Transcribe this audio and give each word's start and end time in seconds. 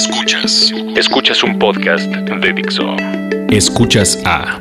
Escuchas. 0.00 0.72
Escuchas 0.96 1.44
un 1.44 1.58
podcast 1.58 2.10
de 2.10 2.52
Dixo. 2.54 2.96
Escuchas 3.50 4.18
a 4.24 4.58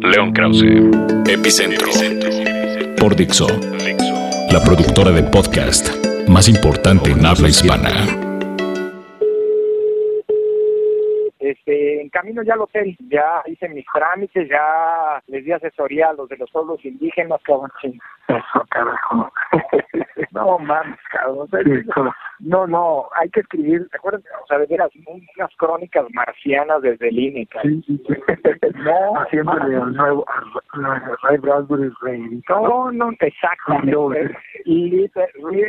León 0.00 0.32
Krause, 0.32 0.64
Epicentro, 1.28 1.90
por 2.96 3.14
Dixo, 3.14 3.48
la 4.50 4.62
productora 4.64 5.10
de 5.10 5.24
podcast 5.24 5.90
más 6.26 6.48
importante 6.48 7.10
en 7.10 7.26
habla 7.26 7.50
hispana. 7.50 8.25
Camino 12.16 12.42
ya 12.42 12.54
al 12.54 12.62
hotel, 12.62 12.96
ya 13.10 13.42
hice 13.44 13.68
mis 13.68 13.84
trámites, 13.92 14.48
ya 14.48 15.22
les 15.26 15.44
di 15.44 15.52
asesoría 15.52 16.08
a 16.08 16.12
los 16.14 16.28
de 16.30 16.38
los 16.38 16.50
pueblos 16.50 16.82
indígenas, 16.82 17.42
cabrón. 17.42 17.70
Eso, 17.82 18.64
carajo. 18.70 19.30
no 20.32 20.58
mames, 20.58 20.98
cabrón. 21.10 21.48
No, 22.40 22.66
no, 22.66 23.08
hay 23.16 23.28
que 23.28 23.40
escribir, 23.40 23.86
¿recuerdan? 23.92 24.22
O 24.42 24.46
sea, 24.46 24.58
de 24.58 24.66
veras, 24.66 24.90
unas 25.06 25.54
crónicas 25.56 26.06
marcianas 26.14 26.80
desde 26.80 27.08
el 27.08 27.18
INE, 27.18 27.48
Sí, 27.62 27.82
sí, 27.86 28.02
sí. 28.06 28.14
No, 28.76 29.20
Haciéndole 29.20 29.76
al 29.76 29.94
nuevo, 29.94 30.24
Ray 31.22 31.36
Bradbury 31.36 31.92
Rey. 32.00 32.42
No, 32.48 32.90
no, 32.92 33.10
exactamente. 33.20 34.36
Y 34.68 35.06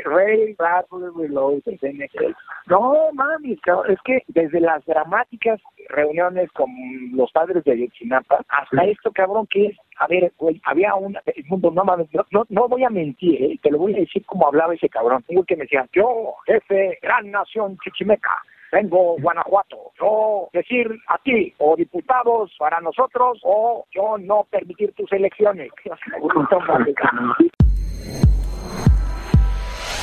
Ray, 0.05 0.55
Bradbury 0.57 1.11
Reloaded, 1.15 1.77
NXL. 1.83 2.35
No, 2.65 3.11
mami, 3.13 3.55
cabrón, 3.57 3.91
es 3.91 3.99
que 4.03 4.23
desde 4.27 4.59
las 4.59 4.83
dramáticas 4.85 5.61
reuniones 5.89 6.51
con 6.53 6.67
los 7.13 7.31
padres 7.31 7.63
de 7.63 7.73
Ayotzinapa 7.73 8.43
hasta 8.49 8.85
esto, 8.85 9.11
cabrón, 9.11 9.47
que 9.51 9.67
es, 9.67 9.77
a 9.99 10.07
ver, 10.07 10.33
güey, 10.39 10.59
había 10.65 10.93
el 11.27 11.45
mundo, 11.45 11.69
no 11.69 11.83
mames, 11.83 12.07
no, 12.11 12.25
no, 12.31 12.45
no 12.49 12.67
voy 12.67 12.83
a 12.85 12.89
mentir, 12.89 13.43
¿eh? 13.43 13.59
te 13.61 13.69
lo 13.69 13.77
voy 13.77 13.93
a 13.93 13.99
decir 13.99 14.25
como 14.25 14.47
hablaba 14.47 14.73
ese 14.73 14.89
cabrón. 14.89 15.23
Digo 15.29 15.43
que 15.43 15.55
me 15.55 15.65
decía, 15.65 15.87
yo, 15.93 16.33
jefe, 16.47 16.97
gran 16.99 17.29
nación 17.29 17.77
chichimeca, 17.83 18.31
vengo 18.71 19.15
Guanajuato, 19.19 19.91
yo 20.01 20.49
decir 20.53 20.89
a 21.07 21.19
ti 21.19 21.53
o 21.59 21.75
diputados 21.75 22.51
para 22.57 22.81
nosotros 22.81 23.39
o 23.43 23.85
yo 23.91 24.17
no 24.17 24.47
permitir 24.49 24.91
tus 24.93 25.11
elecciones. 25.13 25.69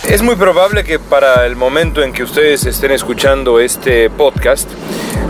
Es 0.09 0.23
muy 0.23 0.37
probable 0.37 0.85
que 0.85 0.99
para 0.99 1.47
el 1.47 1.57
momento 1.57 2.03
en 2.03 2.13
que 2.13 2.23
ustedes 2.23 2.67
estén 2.67 2.93
escuchando 2.93 3.59
este 3.59 4.11
podcast, 4.11 4.71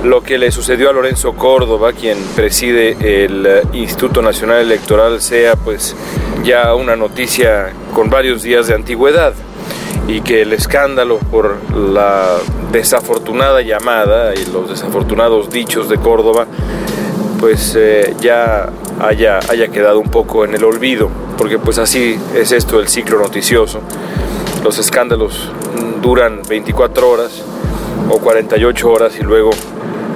lo 0.03 0.23
que 0.23 0.37
le 0.37 0.51
sucedió 0.51 0.91
a 0.91 0.93
Lorenzo 0.93 1.35
Córdoba, 1.35 1.93
quien 1.93 2.19
preside 2.35 3.25
el 3.25 3.47
eh, 3.47 3.63
Instituto 3.73 4.21
Nacional 4.21 4.59
Electoral, 4.59 5.23
sea 5.23 5.57
pues 5.57 5.97
ya 6.43 6.75
una 6.75 6.97
noticia 6.97 7.73
con 7.95 8.11
varios 8.11 8.43
días 8.43 8.67
de 8.67 8.75
antigüedad 8.75 9.33
y 10.09 10.21
que 10.21 10.43
el 10.43 10.53
escándalo 10.53 11.19
por 11.19 11.57
la 11.75 12.37
desafortunada 12.73 13.63
llamada 13.63 14.35
y 14.35 14.45
los 14.53 14.69
desafortunados 14.69 15.51
dichos 15.51 15.89
de 15.89 15.97
Córdoba 15.99 16.47
pues 17.41 17.75
eh, 17.77 18.15
ya 18.21 18.71
haya, 19.01 19.39
haya 19.49 19.69
quedado 19.69 20.01
un 20.01 20.11
poco 20.11 20.45
en 20.45 20.55
el 20.55 20.65
olvido, 20.65 21.11
porque 21.37 21.59
pues 21.59 21.79
así 21.79 22.19
es 22.35 22.53
esto 22.53 22.81
el 22.81 22.89
ciclo 22.89 23.19
noticioso. 23.19 23.81
Los 24.65 24.79
escándalos 24.79 25.51
duran 26.01 26.41
24 26.49 27.11
horas 27.11 27.43
o 28.09 28.19
48 28.19 28.91
horas 28.91 29.13
y 29.21 29.23
luego 29.23 29.51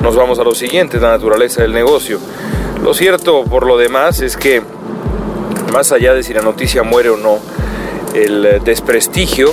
nos 0.02 0.16
vamos 0.16 0.38
a 0.38 0.42
lo 0.42 0.54
siguiente, 0.54 0.98
la 0.98 1.10
naturaleza 1.10 1.60
del 1.60 1.74
negocio. 1.74 2.18
Lo 2.82 2.94
cierto 2.94 3.44
por 3.44 3.66
lo 3.66 3.76
demás 3.76 4.22
es 4.22 4.38
que 4.38 4.62
más 5.70 5.92
allá 5.92 6.14
de 6.14 6.22
si 6.22 6.32
la 6.32 6.40
noticia 6.40 6.82
muere 6.82 7.10
o 7.10 7.18
no, 7.18 7.40
el 8.14 8.64
desprestigio 8.64 9.52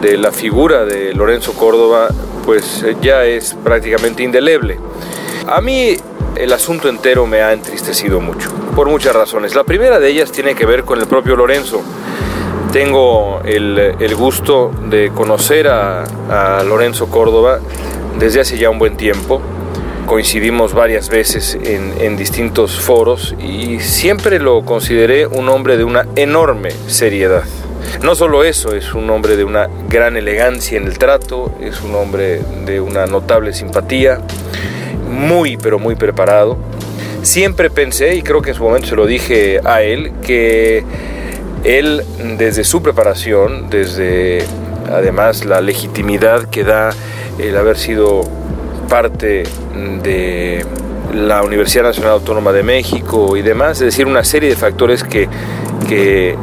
de 0.00 0.18
la 0.18 0.32
figura 0.32 0.84
de 0.84 1.14
Lorenzo 1.14 1.52
Córdoba 1.52 2.08
pues 2.44 2.84
ya 3.00 3.24
es 3.24 3.54
prácticamente 3.54 4.24
indeleble. 4.24 4.80
A 5.46 5.60
mí 5.60 5.96
el 6.34 6.52
asunto 6.52 6.88
entero 6.88 7.28
me 7.28 7.42
ha 7.42 7.52
entristecido 7.52 8.20
mucho, 8.20 8.50
por 8.74 8.88
muchas 8.88 9.14
razones. 9.14 9.54
La 9.54 9.62
primera 9.62 10.00
de 10.00 10.08
ellas 10.08 10.32
tiene 10.32 10.56
que 10.56 10.66
ver 10.66 10.82
con 10.82 11.00
el 11.00 11.06
propio 11.06 11.36
Lorenzo. 11.36 11.80
Tengo 12.74 13.40
el, 13.44 13.78
el 13.78 14.16
gusto 14.16 14.72
de 14.90 15.12
conocer 15.14 15.68
a, 15.68 16.64
Lorenzo 16.66 17.06
Córdoba 17.06 17.60
desde 18.18 18.40
hace 18.40 18.58
ya 18.58 18.68
un 18.68 18.80
buen 18.80 18.96
tiempo. 18.96 19.40
Coincidimos 20.06 20.74
varias 20.74 21.08
veces 21.08 21.56
en, 21.62 21.94
en 22.00 22.16
distintos 22.16 22.80
foros 22.80 23.36
y 23.38 23.78
siempre 23.78 24.40
lo 24.40 24.64
consideré 24.64 25.24
un 25.28 25.48
hombre 25.50 25.76
de 25.76 25.84
una 25.84 26.08
enorme 26.16 26.72
seriedad. 26.88 27.44
No 28.02 28.16
solo 28.16 28.42
eso, 28.42 28.74
es 28.74 28.92
un 28.92 29.08
hombre 29.08 29.36
de 29.36 29.44
una 29.44 29.68
gran 29.88 30.16
elegancia 30.16 30.76
en 30.76 30.88
el 30.88 30.98
trato, 30.98 31.54
es 31.60 31.80
un 31.80 31.94
hombre 31.94 32.40
de 32.66 32.80
una 32.80 33.06
notable 33.06 33.52
simpatía, 33.52 34.18
muy 35.08 35.56
pero 35.58 35.78
muy 35.78 35.94
preparado. 35.94 36.58
Siempre 37.22 37.70
pensé, 37.70 38.16
y 38.16 38.22
creo 38.22 38.42
que 38.42 38.50
en 38.50 38.56
su 38.56 38.64
momento 38.64 38.88
se 38.88 38.96
lo 38.96 39.06
dije 39.06 39.60
a 39.64 39.82
él, 39.82 40.12
que 40.26 40.84
él 41.64 42.04
desde 42.38 42.64
su 42.64 42.82
preparación, 42.82 43.70
desde 43.70 44.44
además 44.90 45.44
la 45.44 45.60
legitimidad 45.60 46.44
que 46.44 46.64
da 46.64 46.90
el 47.38 47.56
haber 47.56 47.78
sido 47.78 48.22
parte 48.88 49.44
de 50.02 50.64
la 51.14 51.42
Universidad 51.42 51.84
Nacional 51.84 52.12
Autónoma 52.12 52.52
de 52.52 52.62
México 52.62 53.36
y 53.36 53.42
demás, 53.42 53.80
es 53.80 53.86
decir, 53.86 54.06
una 54.06 54.24
serie 54.24 54.50
de 54.50 54.56
factores 54.56 55.02
que, 55.04 55.28
que 55.88 56.36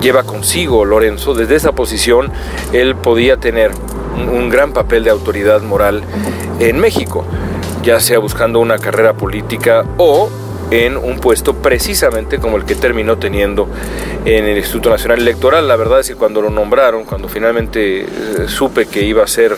lleva 0.00 0.24
consigo 0.24 0.84
Lorenzo, 0.84 1.34
desde 1.34 1.56
esa 1.56 1.72
posición 1.72 2.30
él 2.72 2.96
podía 2.96 3.36
tener 3.36 3.70
un, 4.16 4.48
gran 4.48 4.72
papel 4.72 5.04
de 5.04 5.10
autoridad 5.10 5.62
moral 5.62 6.02
en 6.58 6.78
México, 6.78 7.24
ya 7.82 8.00
sea 8.00 8.18
buscando 8.18 8.60
una 8.60 8.78
carrera 8.78 9.14
política 9.14 9.84
o 9.98 10.30
en 10.70 10.96
un 10.96 11.18
puesto 11.18 11.54
precisamente 11.54 12.38
como 12.38 12.56
el 12.56 12.64
que 12.64 12.74
terminó 12.74 13.18
teniendo 13.18 13.68
en 14.24 14.44
el 14.44 14.58
Instituto 14.58 14.90
Nacional 14.90 15.20
Electoral. 15.20 15.68
La 15.68 15.76
verdad 15.76 16.00
es 16.00 16.08
que 16.08 16.14
cuando 16.14 16.42
lo 16.42 16.50
nombraron, 16.50 17.04
cuando 17.04 17.28
finalmente 17.28 18.00
eh, 18.00 18.06
supe 18.48 18.86
que 18.86 19.02
iba 19.02 19.22
a 19.22 19.26
ser 19.26 19.56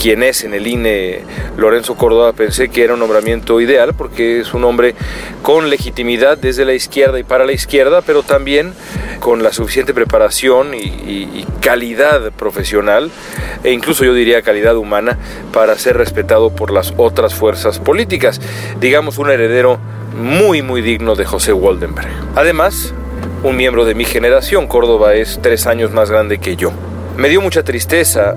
quien 0.00 0.22
es 0.22 0.44
en 0.44 0.54
el 0.54 0.66
INE 0.66 1.22
Lorenzo 1.56 1.94
Córdoba, 1.94 2.32
pensé 2.32 2.70
que 2.70 2.82
era 2.82 2.94
un 2.94 3.00
nombramiento 3.00 3.60
ideal 3.60 3.94
porque 3.94 4.40
es 4.40 4.54
un 4.54 4.64
hombre 4.64 4.94
con 5.42 5.68
legitimidad 5.68 6.38
desde 6.38 6.64
la 6.64 6.74
izquierda 6.74 7.18
y 7.18 7.22
para 7.22 7.44
la 7.44 7.52
izquierda, 7.52 8.00
pero 8.02 8.22
también 8.22 8.72
con 9.20 9.42
la 9.42 9.52
suficiente 9.52 9.92
preparación 9.92 10.74
y, 10.74 10.78
y, 10.78 11.30
y 11.34 11.46
calidad 11.60 12.32
profesional 12.32 13.10
e 13.62 13.72
incluso 13.72 14.04
yo 14.04 14.14
diría 14.14 14.40
calidad 14.42 14.76
humana 14.76 15.18
para 15.52 15.76
ser 15.76 15.98
respetado 15.98 16.50
por 16.54 16.70
las 16.72 16.94
otras 16.96 17.34
fuerzas 17.34 17.78
políticas. 17.78 18.40
Digamos 18.80 19.18
un 19.18 19.30
heredero 19.30 19.78
muy 20.16 20.62
muy 20.62 20.82
digno 20.82 21.14
de 21.14 21.24
José 21.24 21.52
Waldenberg. 21.52 22.08
Además, 22.34 22.94
un 23.42 23.56
miembro 23.56 23.84
de 23.84 23.94
mi 23.94 24.04
generación, 24.04 24.66
Córdoba 24.66 25.14
es 25.14 25.38
tres 25.42 25.66
años 25.66 25.92
más 25.92 26.10
grande 26.10 26.38
que 26.38 26.56
yo. 26.56 26.72
Me 27.16 27.28
dio 27.28 27.40
mucha 27.40 27.62
tristeza 27.62 28.34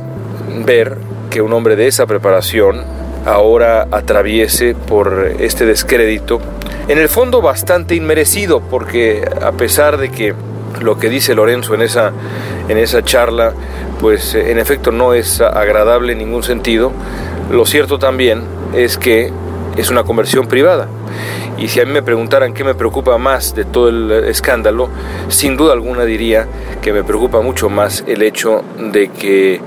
ver 0.65 0.97
que 1.29 1.41
un 1.41 1.53
hombre 1.53 1.75
de 1.75 1.87
esa 1.87 2.05
preparación 2.05 2.83
ahora 3.25 3.87
atraviese 3.91 4.75
por 4.75 5.33
este 5.39 5.65
descrédito, 5.65 6.39
en 6.87 6.97
el 6.97 7.09
fondo 7.09 7.41
bastante 7.41 7.95
inmerecido, 7.95 8.61
porque 8.61 9.27
a 9.41 9.53
pesar 9.53 9.97
de 9.97 10.09
que 10.11 10.33
lo 10.81 10.97
que 10.97 11.09
dice 11.09 11.33
Lorenzo 11.33 11.73
en 11.75 11.81
esa, 11.81 12.11
en 12.67 12.77
esa 12.77 13.03
charla, 13.03 13.53
pues 13.99 14.35
en 14.35 14.59
efecto 14.59 14.91
no 14.91 15.13
es 15.13 15.39
agradable 15.39 16.13
en 16.13 16.19
ningún 16.19 16.43
sentido, 16.43 16.91
lo 17.51 17.65
cierto 17.65 17.99
también 17.99 18.43
es 18.75 18.97
que 18.97 19.31
es 19.77 19.89
una 19.89 20.03
conversión 20.03 20.47
privada. 20.47 20.87
Y 21.57 21.67
si 21.67 21.79
a 21.79 21.85
mí 21.85 21.91
me 21.91 22.01
preguntaran 22.01 22.53
qué 22.53 22.63
me 22.63 22.75
preocupa 22.75 23.17
más 23.17 23.55
de 23.55 23.65
todo 23.65 23.89
el 23.89 24.11
escándalo, 24.25 24.89
sin 25.29 25.55
duda 25.55 25.73
alguna 25.73 26.03
diría 26.03 26.47
que 26.81 26.91
me 26.93 27.03
preocupa 27.03 27.41
mucho 27.41 27.69
más 27.69 28.03
el 28.07 28.21
hecho 28.21 28.63
de 28.91 29.09
que 29.09 29.61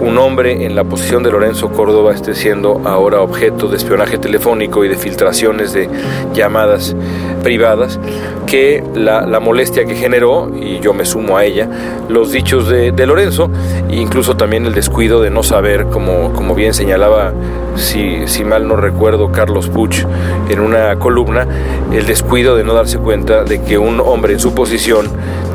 un 0.00 0.16
hombre 0.18 0.64
en 0.64 0.74
la 0.74 0.84
posición 0.84 1.22
de 1.22 1.30
Lorenzo 1.30 1.70
Córdoba 1.70 2.12
esté 2.14 2.34
siendo 2.34 2.80
ahora 2.84 3.20
objeto 3.20 3.68
de 3.68 3.76
espionaje 3.76 4.18
telefónico 4.18 4.84
y 4.84 4.88
de 4.88 4.96
filtraciones 4.96 5.72
de 5.72 5.88
llamadas 6.32 6.96
privadas, 7.42 8.00
que 8.46 8.82
la, 8.94 9.26
la 9.26 9.40
molestia 9.40 9.84
que 9.84 9.94
generó, 9.94 10.50
y 10.54 10.80
yo 10.80 10.94
me 10.94 11.04
sumo 11.04 11.36
a 11.36 11.44
ella, 11.44 11.68
los 12.08 12.32
dichos 12.32 12.68
de, 12.68 12.92
de 12.92 13.06
Lorenzo, 13.06 13.50
e 13.90 13.96
incluso 13.96 14.36
también 14.36 14.66
el 14.66 14.74
descuido 14.74 15.20
de 15.20 15.30
no 15.30 15.42
saber, 15.42 15.86
como, 15.86 16.32
como 16.32 16.54
bien 16.54 16.72
señalaba, 16.72 17.32
si, 17.76 18.26
si 18.26 18.44
mal 18.44 18.66
no 18.66 18.76
recuerdo, 18.76 19.30
Carlos 19.30 19.68
Puch 19.68 20.04
en 20.48 20.60
una 20.60 20.79
columna, 20.98 21.46
el 21.92 22.06
descuido 22.06 22.56
de 22.56 22.64
no 22.64 22.74
darse 22.74 22.98
cuenta 22.98 23.44
de 23.44 23.62
que 23.62 23.78
un 23.78 24.00
hombre 24.00 24.32
en 24.32 24.40
su 24.40 24.54
posición 24.54 25.08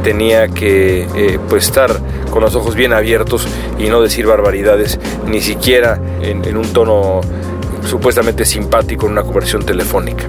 tenía 0.03 0.47
que 0.47 1.07
eh, 1.15 1.39
pues 1.49 1.65
estar 1.65 1.91
con 2.29 2.41
los 2.43 2.55
ojos 2.55 2.75
bien 2.75 2.93
abiertos 2.93 3.47
y 3.79 3.89
no 3.89 4.01
decir 4.01 4.25
barbaridades, 4.25 4.99
ni 5.27 5.41
siquiera 5.41 5.99
en, 6.21 6.45
en 6.45 6.57
un 6.57 6.71
tono 6.73 7.21
supuestamente 7.85 8.45
simpático 8.45 9.05
en 9.05 9.13
una 9.13 9.23
conversión 9.23 9.65
telefónica. 9.65 10.25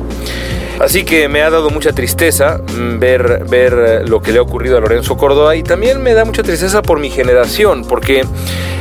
Así 0.81 1.05
que 1.05 1.28
me 1.28 1.43
ha 1.43 1.50
dado 1.50 1.70
mucha 1.70 1.93
tristeza 1.93 2.58
mm, 2.58 2.99
ver, 2.99 3.44
ver 3.49 4.08
lo 4.08 4.20
que 4.20 4.32
le 4.32 4.38
ha 4.38 4.43
ocurrido 4.43 4.76
a 4.76 4.81
Lorenzo 4.81 5.17
Córdoba 5.17 5.56
y 5.56 5.62
también 5.62 6.02
me 6.02 6.14
da 6.14 6.25
mucha 6.25 6.43
tristeza 6.43 6.82
por 6.82 7.00
mi 7.00 7.11
generación, 7.11 7.84
porque 7.88 8.25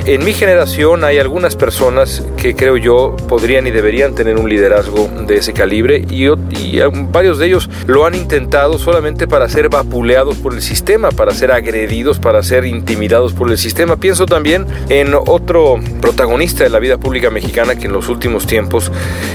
en 0.06 0.24
mi 0.24 0.34
generación 0.34 1.04
hay 1.04 1.18
algunas 1.18 1.56
personas 1.56 2.24
que 2.38 2.56
creo 2.56 2.78
yo 2.78 3.16
podrían 3.28 3.66
y 3.66 3.72
deberían 3.72 4.14
tener 4.14 4.38
un 4.38 4.48
liderazgo 4.48 5.10
de 5.26 5.38
ese 5.38 5.52
calibre 5.52 6.06
y, 6.08 6.28
y 6.28 6.80
varios 7.10 7.40
de 7.40 7.48
ellos 7.48 7.72
lo 7.88 8.06
han 8.06 8.14
intentado 8.14 8.78
solamente 8.78 9.28
para 9.28 9.50
ser 9.50 9.70
vapuleados 9.70 10.38
por 10.38 10.54
el 10.54 10.62
sistema, 10.62 11.10
para 11.10 11.34
ser 11.34 11.52
agredidos, 11.52 12.20
para 12.20 12.44
ser 12.44 12.66
intimidados 12.66 13.34
por 13.34 13.50
el 13.50 13.58
sistema. 13.58 13.96
Pienso 13.96 14.28
también 14.28 14.68
en 14.90 15.16
otro 15.16 15.80
protagonista 16.02 16.64
de 16.64 16.70
la 16.70 16.78
vida 16.78 17.00
pública 17.00 17.32
mexicana 17.32 17.76
que 17.76 17.88
en 17.88 17.94
los 17.94 18.08
últimos 18.08 18.46
tiempos 18.46 18.92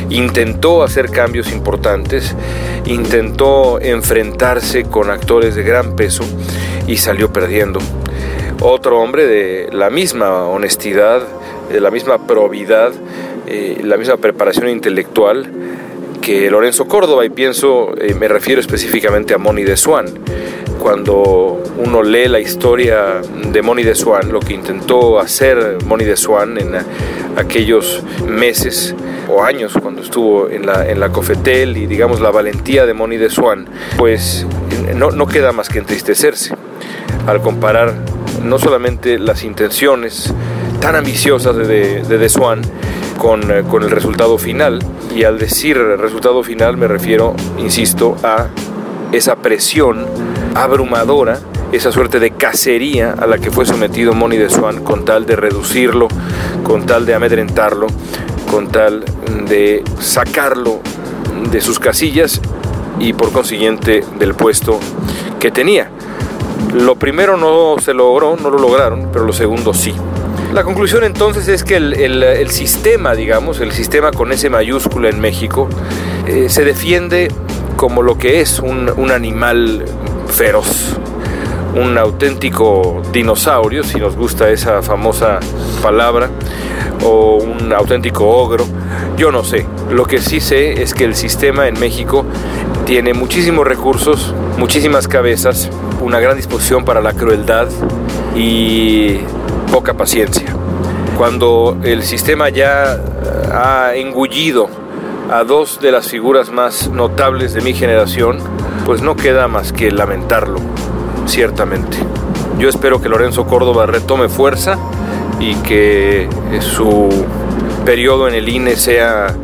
intentó 0.08 0.84
hacer 0.84 1.10
cambios 1.10 1.50
importantes, 1.50 2.36
intentó 2.86 3.80
enfrentarse 3.80 4.84
con 4.84 5.10
actores 5.10 5.54
de 5.54 5.62
gran 5.62 5.96
peso 5.96 6.24
y 6.86 6.96
salió 6.96 7.32
perdiendo. 7.32 7.80
Otro 8.60 9.00
hombre 9.00 9.26
de 9.26 9.68
la 9.72 9.90
misma 9.90 10.46
honestidad, 10.46 11.22
de 11.72 11.80
la 11.80 11.90
misma 11.90 12.26
probidad, 12.26 12.92
eh, 13.46 13.80
la 13.82 13.96
misma 13.96 14.16
preparación 14.16 14.68
intelectual 14.68 15.48
que 16.20 16.50
Lorenzo 16.50 16.86
Córdoba 16.86 17.24
y 17.24 17.30
pienso, 17.30 17.94
eh, 17.96 18.14
me 18.14 18.28
refiero 18.28 18.60
específicamente 18.60 19.34
a 19.34 19.38
Moni 19.38 19.64
de 19.64 19.76
Swan. 19.76 20.06
Cuando 20.78 21.62
uno 21.76 22.02
lee 22.02 22.28
la 22.28 22.40
historia 22.40 23.20
de 23.52 23.62
Moni 23.62 23.82
de 23.82 23.94
Swan, 23.94 24.32
lo 24.32 24.40
que 24.40 24.54
intentó 24.54 25.20
hacer 25.20 25.78
Moni 25.84 26.04
de 26.04 26.16
Swan 26.16 26.58
en 26.58 26.72
aquellos 27.36 28.02
meses 28.26 28.94
o 29.28 29.42
años 29.42 29.74
cuando 29.80 30.02
estuvo 30.02 30.48
en 30.48 30.66
la, 30.66 30.88
en 30.88 31.00
la 31.00 31.10
Cofetel 31.10 31.76
y 31.76 31.86
digamos 31.86 32.20
la 32.20 32.30
valentía 32.30 32.86
de 32.86 32.94
Moni 32.94 33.18
de 33.18 33.30
Swan, 33.30 33.66
pues 33.98 34.46
no, 34.94 35.10
no 35.10 35.26
queda 35.26 35.52
más 35.52 35.68
que 35.68 35.78
entristecerse 35.78 36.54
al 37.26 37.42
comparar 37.42 37.94
no 38.42 38.58
solamente 38.58 39.18
las 39.18 39.44
intenciones 39.44 40.32
tan 40.80 40.96
ambiciosas 40.96 41.56
de, 41.56 42.02
de, 42.02 42.28
Swan 42.28 42.62
con, 43.20 43.50
eh, 43.50 43.64
con 43.68 43.82
el 43.82 43.90
resultado 43.90 44.38
final, 44.38 44.78
y 45.14 45.24
al 45.24 45.38
decir 45.38 45.76
resultado 45.76 46.42
final 46.42 46.78
me 46.78 46.88
refiero, 46.88 47.34
insisto, 47.58 48.16
a 48.22 48.46
esa 49.12 49.36
presión 49.36 50.06
abrumadora, 50.54 51.38
esa 51.70 51.92
suerte 51.92 52.18
de 52.18 52.30
cacería 52.30 53.12
a 53.12 53.26
la 53.26 53.36
que 53.36 53.50
fue 53.50 53.66
sometido 53.66 54.14
Moni 54.14 54.38
de 54.38 54.48
Swan 54.48 54.82
con 54.82 55.04
tal 55.04 55.26
de 55.26 55.36
reducirlo, 55.36 56.08
con 56.64 56.86
tal 56.86 57.04
de 57.04 57.14
amedrentarlo, 57.14 57.88
con 58.50 58.68
tal 58.68 59.04
de 59.46 59.84
sacarlo 59.98 60.80
de 61.52 61.60
sus 61.60 61.78
casillas 61.78 62.40
y 62.98 63.12
por 63.12 63.32
consiguiente 63.32 64.02
del 64.18 64.32
puesto 64.32 64.80
que 65.38 65.50
tenía. 65.50 65.90
Lo 66.72 66.96
primero 66.96 67.36
no 67.36 67.76
se 67.82 67.92
logró, 67.92 68.36
no 68.36 68.48
lo 68.48 68.58
lograron, 68.58 69.10
pero 69.12 69.26
lo 69.26 69.32
segundo 69.34 69.74
sí. 69.74 69.94
La 70.52 70.64
conclusión 70.64 71.04
entonces 71.04 71.46
es 71.46 71.62
que 71.62 71.76
el, 71.76 72.50
sistema, 72.50 73.14
digamos, 73.14 73.60
el 73.60 73.70
sistema 73.70 74.10
con 74.10 74.32
ese 74.32 74.50
mayúscula 74.50 75.08
en 75.08 75.20
México, 75.20 75.68
eh, 76.26 76.48
se 76.48 76.64
defiende 76.64 77.30
como 77.76 78.02
lo 78.02 78.18
que 78.18 78.40
es 78.40 78.58
un, 78.58 78.90
un 78.96 79.12
animal 79.12 79.84
feroz, 80.26 80.98
un 81.74 81.96
auténtico 81.96 83.00
dinosaurio, 83.12 83.84
si 83.84 83.98
nos 83.98 84.16
gusta 84.16 84.50
esa 84.50 84.82
famosa 84.82 85.38
palabra, 85.82 86.30
o 87.04 87.36
un 87.36 87.72
auténtico 87.72 88.26
ogro, 88.28 88.66
yo 89.16 89.30
no 89.30 89.44
sé. 89.44 89.66
Lo 89.88 90.04
que 90.04 90.20
sí 90.20 90.40
sé 90.40 90.82
es 90.82 90.94
que 90.94 91.04
el 91.04 91.14
sistema 91.14 91.68
en 91.68 91.78
México 91.78 92.24
tiene 92.86 93.14
muchísimos 93.14 93.66
recursos, 93.66 94.34
muchísimas 94.58 95.06
cabezas, 95.06 95.70
una 96.00 96.18
gran 96.18 96.36
disposición 96.36 96.84
para 96.84 97.00
la 97.00 97.12
crueldad 97.12 97.68
y 98.34 99.20
poca 99.70 99.94
paciencia. 99.94 100.54
Cuando 101.16 101.78
el 101.82 102.02
sistema 102.02 102.48
ya 102.48 103.00
ha 103.52 103.94
engullido 103.94 104.68
a 105.30 105.44
dos 105.44 105.80
de 105.80 105.92
las 105.92 106.08
figuras 106.08 106.50
más 106.50 106.88
notables 106.88 107.54
de 107.54 107.60
mi 107.60 107.72
generación, 107.74 108.38
pues 108.84 109.02
no 109.02 109.16
queda 109.16 109.46
más 109.48 109.72
que 109.72 109.90
lamentarlo, 109.92 110.58
ciertamente. 111.26 111.98
Yo 112.58 112.68
espero 112.68 113.00
que 113.00 113.08
Lorenzo 113.08 113.46
Córdoba 113.46 113.86
retome 113.86 114.28
fuerza 114.28 114.76
y 115.38 115.54
que 115.56 116.28
su 116.60 117.08
periodo 117.84 118.28
en 118.28 118.34
el 118.34 118.48
INE 118.48 118.76
sea 118.76 119.34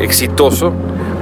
exitoso 0.00 0.72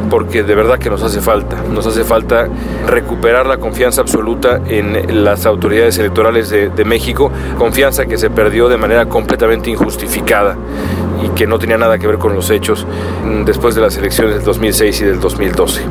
porque 0.09 0.43
de 0.43 0.55
verdad 0.55 0.79
que 0.79 0.91
nos 0.91 1.03
hace 1.03 1.21
falta. 1.21 1.63
Nos 1.71 1.87
hace 1.87 2.05
falta 2.05 2.49
recuperar 2.87 3.47
la 3.47 3.59
confianza 3.59 4.01
absoluta 4.01 4.61
en 4.67 5.25
las 5.25 5.47
autoridades 5.47 5.99
electorales 5.99 6.51
de, 6.51 6.85
México, 6.85 7.31
confianza 7.59 8.07
que 8.07 8.17
se 8.17 8.31
perdió 8.31 8.69
de 8.69 8.77
manera 8.79 9.07
completamente 9.07 9.71
injustificada 9.71 10.57
y 11.23 11.29
que 11.31 11.47
no 11.47 11.59
tenía 11.59 11.77
nada 11.77 11.99
que 11.99 12.07
ver 12.07 12.19
con 12.19 12.35
los 12.35 12.51
hechos 12.51 12.87
después 13.45 13.75
de 13.75 13.81
las 13.83 13.97
elecciones 13.97 14.37
del 14.37 14.45
2006 14.45 15.01
y 15.01 15.05
del 15.05 15.21
2012. 15.21 15.83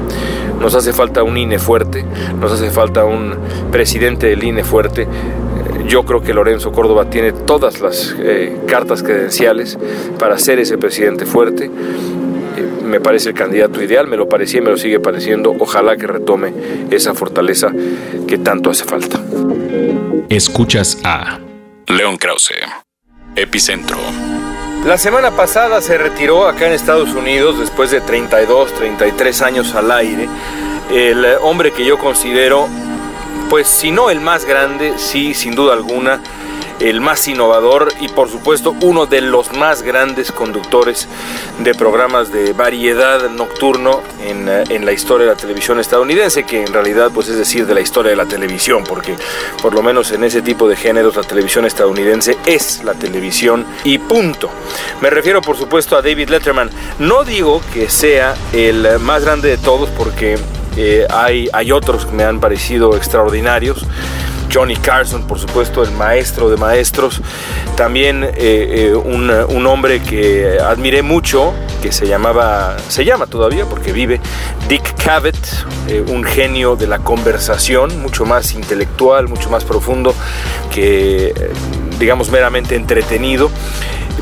Nos 0.59 0.73
hace 0.73 0.91
falta 0.91 1.21
un 1.23 1.37
INE 1.37 1.59
fuerte, 1.59 2.03
nos 2.39 2.51
hace 2.51 2.71
falta 2.71 3.05
un 3.05 3.35
presidente 3.71 4.27
del 4.27 4.43
INE 4.43 4.63
fuerte. 4.63 5.07
Yo 5.87 6.03
creo 6.03 6.21
que 6.21 6.33
Lorenzo 6.33 6.71
Córdoba 6.71 7.09
tiene 7.09 7.31
todas 7.31 7.79
las 7.79 8.15
eh, 8.19 8.57
cartas 8.67 9.03
credenciales 9.03 9.77
para 10.17 10.37
ser 10.37 10.59
ese 10.59 10.77
presidente 10.77 11.25
fuerte 11.25 11.69
me 12.61 12.99
parece 12.99 13.29
el 13.29 13.35
candidato 13.35 13.81
ideal, 13.81 14.07
me 14.07 14.17
lo 14.17 14.27
parecía 14.27 14.59
y 14.59 14.63
me 14.63 14.71
lo 14.71 14.77
sigue 14.77 14.99
pareciendo. 14.99 15.55
Ojalá 15.59 15.97
que 15.97 16.07
retome 16.07 16.53
esa 16.91 17.13
fortaleza 17.13 17.71
que 18.27 18.37
tanto 18.37 18.69
hace 18.69 18.83
falta. 18.83 19.19
Escuchas 20.29 20.99
a 21.03 21.39
León 21.87 22.17
Krause, 22.17 22.53
Epicentro. 23.35 23.97
La 24.85 24.97
semana 24.97 25.31
pasada 25.31 25.81
se 25.81 25.97
retiró 25.97 26.47
acá 26.47 26.67
en 26.67 26.73
Estados 26.73 27.13
Unidos, 27.13 27.59
después 27.59 27.91
de 27.91 27.99
32, 27.99 28.73
33 28.73 29.41
años 29.41 29.75
al 29.75 29.91
aire, 29.91 30.29
el 30.93 31.25
hombre 31.41 31.71
que 31.71 31.83
yo 31.83 31.97
considero, 31.97 32.67
pues 33.49 33.67
si 33.67 33.91
no 33.91 34.09
el 34.09 34.21
más 34.21 34.45
grande, 34.45 34.93
sí, 34.97 35.33
sin 35.33 35.55
duda 35.55 35.73
alguna, 35.73 36.21
el 36.79 37.01
más 37.01 37.27
innovador 37.27 37.89
y 37.99 38.07
por 38.09 38.29
supuesto 38.29 38.75
uno 38.81 39.05
de 39.05 39.21
los 39.21 39.53
más 39.53 39.81
grandes 39.81 40.31
conductores 40.31 41.07
de 41.59 41.73
programas 41.73 42.31
de 42.31 42.53
variedad 42.53 43.29
nocturno 43.29 44.01
en, 44.23 44.47
eh, 44.47 44.63
en, 44.69 44.85
la 44.85 44.91
historia 44.91 45.27
de 45.27 45.33
la 45.33 45.39
televisión 45.39 45.79
estadounidense, 45.79 46.43
que 46.43 46.63
en 46.63 46.73
realidad 46.73 47.11
pues 47.13 47.27
es 47.29 47.37
decir 47.37 47.65
de 47.65 47.73
la 47.73 47.81
historia 47.81 48.11
de 48.11 48.15
la 48.15 48.25
televisión, 48.25 48.83
porque 48.87 49.15
por 49.61 49.73
lo 49.73 49.81
menos 49.81 50.11
en 50.11 50.23
ese 50.23 50.41
tipo 50.41 50.67
de 50.67 50.75
géneros 50.75 51.15
la 51.15 51.23
televisión 51.23 51.65
estadounidense 51.65 52.37
es 52.45 52.83
la 52.83 52.93
televisión 52.93 53.65
y 53.83 53.97
punto. 53.97 54.49
Me 55.01 55.09
refiero 55.09 55.41
por 55.41 55.57
supuesto 55.57 55.97
a 55.97 56.01
David 56.01 56.29
Letterman. 56.29 56.69
No 56.99 57.23
digo 57.23 57.61
que 57.73 57.89
sea 57.89 58.35
el 58.53 58.99
más 58.99 59.23
grande 59.23 59.49
de 59.49 59.57
todos 59.57 59.89
porque 59.89 60.37
eh, 60.75 61.07
hay, 61.09 61.49
hay 61.53 61.71
otros 61.71 62.05
que 62.05 62.11
me 62.11 62.23
han 62.23 62.39
parecido 62.39 62.95
extraordinarios. 62.95 63.85
Johnny 64.51 64.75
Carson, 64.75 65.25
por 65.27 65.39
supuesto, 65.39 65.83
el 65.83 65.91
maestro 65.91 66.49
de 66.49 66.57
maestros. 66.57 67.21
También 67.75 68.23
eh, 68.23 68.31
eh, 68.37 68.95
un, 68.95 69.67
hombre 69.67 70.01
que 70.01 70.57
admiré 70.59 71.01
mucho, 71.01 71.53
que 71.81 71.91
se 71.91 72.07
llamaba, 72.07 72.77
se 72.87 73.05
llama 73.05 73.27
todavía 73.27 73.65
porque 73.65 73.91
vive, 73.91 74.19
Dick 74.67 74.95
Cavett, 75.03 75.37
eh, 75.87 76.03
un 76.07 76.23
genio 76.23 76.75
de 76.75 76.87
la 76.87 76.99
conversación, 76.99 78.01
mucho 78.01 78.25
más 78.25 78.53
intelectual, 78.53 79.27
mucho 79.27 79.49
más 79.49 79.65
profundo 79.65 80.15
que, 80.73 81.33
digamos, 81.99 82.29
meramente 82.29 82.75
entretenido. 82.75 83.51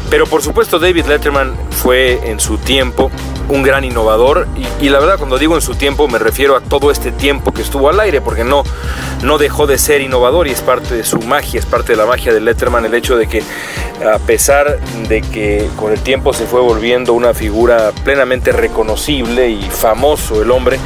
Pero 0.09 0.27
por 0.27 0.41
supuesto 0.41 0.79
David 0.79 1.05
Letterman 1.05 1.55
fue 1.71 2.29
en 2.29 2.39
su 2.39 2.57
tiempo 2.57 3.11
un 3.49 3.63
gran 3.63 3.83
innovador 3.83 4.47
y, 4.81 4.89
la 4.89 4.99
verdad 4.99 5.17
cuando 5.17 5.37
digo 5.37 5.55
en 5.55 5.61
su 5.61 5.75
tiempo 5.75 6.07
me 6.07 6.17
refiero 6.17 6.55
a 6.55 6.61
todo 6.61 6.89
este 6.89 7.11
tiempo 7.11 7.53
que 7.53 7.61
estuvo 7.61 7.89
al 7.89 7.99
aire 7.99 8.19
porque 8.21 8.43
no, 8.43 8.63
no 9.21 9.37
dejó 9.37 9.67
de 9.67 9.77
ser 9.77 10.01
innovador 10.01 10.47
y 10.47 10.51
es 10.51 10.61
parte 10.61 10.95
de 10.95 11.03
su 11.03 11.19
magia, 11.19 11.59
es 11.59 11.65
parte 11.65 11.93
de 11.93 11.97
la 11.97 12.05
magia 12.05 12.33
de 12.33 12.39
Letterman 12.39 12.85
el 12.85 12.93
hecho 12.95 13.17
de 13.17 13.27
que 13.27 13.43
a 14.03 14.19
pesar 14.19 14.79
de 15.07 15.21
que 15.21 15.69
con 15.75 15.91
el 15.91 15.99
tiempo 16.01 16.33
se 16.33 16.45
fue 16.45 16.59
volviendo 16.59 17.13
una 17.13 17.33
figura 17.33 17.91
plenamente 18.03 18.51
reconocible 18.51 19.49
y 19.49 19.61
famoso 19.69 20.41
el 20.41 20.51
hombre, 20.51 20.79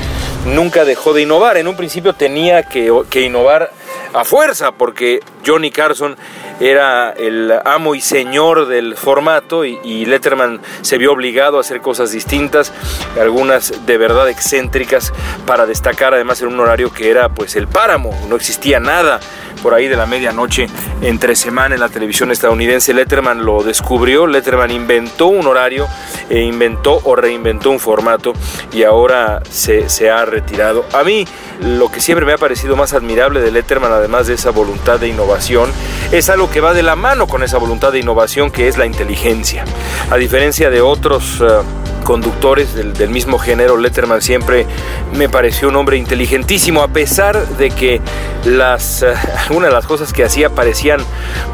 nunca 0.46 0.86
dejó 0.86 1.14
de 1.14 1.24
innovar. 1.24 1.58
En 1.58 1.68
un 1.68 1.76
principio 1.76 2.14
tenía 2.14 2.64
que, 2.64 2.94
que 3.10 3.22
innovar 3.22 3.72
a 4.14 4.24
fuerza 4.24 4.72
porque 4.72 5.22
Johnny 5.46 5.72
Carson 5.72 6.18
era 6.60 7.12
el 7.12 7.54
amo 7.66 7.96
y 7.96 8.02
señor 8.02 8.68
del 8.68 8.96
formato 8.96 9.66
y, 9.66 10.06
Letterman 10.06 10.62
se 10.82 10.98
vio 10.98 11.14
obligado 11.14 11.58
a 11.58 11.62
hacer 11.62 11.82
cosas 11.82 12.12
distintas, 12.12 12.74
algunas 13.20 13.86
de 13.86 13.98
verdad 13.98 14.30
excéntricas 14.30 15.14
para 15.46 15.66
destacar 15.66 16.14
además 16.14 16.42
en 16.42 16.50
un 16.50 16.60
horario 16.60 16.92
que 16.92 17.10
era 17.10 17.30
pues 17.30 17.56
el 17.56 17.68
páramo, 17.68 18.12
no 18.28 18.36
existía 18.36 18.80
nada 18.80 19.20
por 19.60 19.74
ahí 19.74 19.88
de 19.88 19.96
la 19.96 20.06
medianoche 20.06 20.68
entre 21.02 21.36
semana 21.36 21.76
en 21.76 21.82
la 21.82 21.90
televisión 21.90 22.32
estadounidense. 22.32 22.94
Letterman 22.94 23.46
lo 23.46 23.64
descubrió, 23.64 24.28
Letterman 24.28 24.72
inventó 24.72 25.28
un 25.28 25.48
horario 25.48 25.88
e 26.30 26.42
inventó 26.42 27.00
o 27.04 27.16
reinventó 27.16 27.70
un 27.70 27.80
formato 27.80 28.34
y 28.74 28.84
ahora 28.84 29.42
se, 29.50 30.10
ha 30.10 30.26
retirado. 30.26 30.86
A 30.94 31.04
mí 31.04 31.26
lo 31.62 31.92
que 31.92 32.02
siempre 32.02 32.26
me 32.26 32.34
ha 32.34 32.38
parecido 32.38 32.76
más 32.76 32.94
admirable 32.94 33.42
de 33.42 33.52
Letterman, 33.52 33.92
además 33.92 34.28
de 34.28 34.34
esa 34.34 34.52
voluntad 34.52 35.00
de 35.00 35.08
innovación, 35.08 35.72
es 36.12 36.30
algo 36.30 36.50
que 36.50 36.62
va 36.62 36.74
de 36.74 36.84
la 36.84 36.96
mano 36.96 37.28
con 37.28 37.44
esa 37.44 37.58
voluntad 37.58 37.92
de 37.92 38.00
innovación 38.00 38.52
que 38.52 38.68
es 38.68 38.78
la 38.78 38.86
inteligencia. 38.86 39.66
A 40.10 40.18
diferencia 40.18 40.70
de 40.70 40.82
otros... 40.82 41.42
Uh, 41.42 41.79
conductores 42.10 42.74
del, 42.74 43.10
mismo 43.12 43.38
género, 43.38 43.78
Letterman 43.78 44.24
siempre 44.24 44.66
me 45.14 45.30
pareció 45.30 45.68
un 45.68 45.76
hombre 45.76 45.96
inteligentísimo, 45.96 46.82
a 46.82 46.88
pesar 46.88 47.48
de 47.50 47.70
que 47.70 48.02
las, 48.46 49.04
uh, 49.04 49.14
algunas 49.48 49.70
de 49.70 49.76
las 49.76 49.86
cosas 49.86 50.12
que 50.12 50.24
hacía 50.24 50.50
parecían 50.50 51.02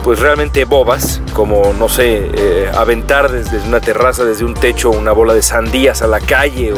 pues 0.06 0.22
realmente 0.22 0.64
bobas, 0.64 1.20
como 1.34 1.74
no 1.74 1.90
sé, 1.90 2.32
eh, 2.34 2.72
aventar 2.74 3.34
desde 3.34 3.68
una 3.68 3.82
terraza, 3.82 4.24
desde 4.24 4.46
un 4.46 4.54
techo, 4.54 4.92
una 4.92 5.12
bola 5.12 5.34
de 5.34 5.42
sandías 5.42 6.02
a 6.02 6.08
la 6.08 6.22
calle, 6.22 6.72
o 6.72 6.78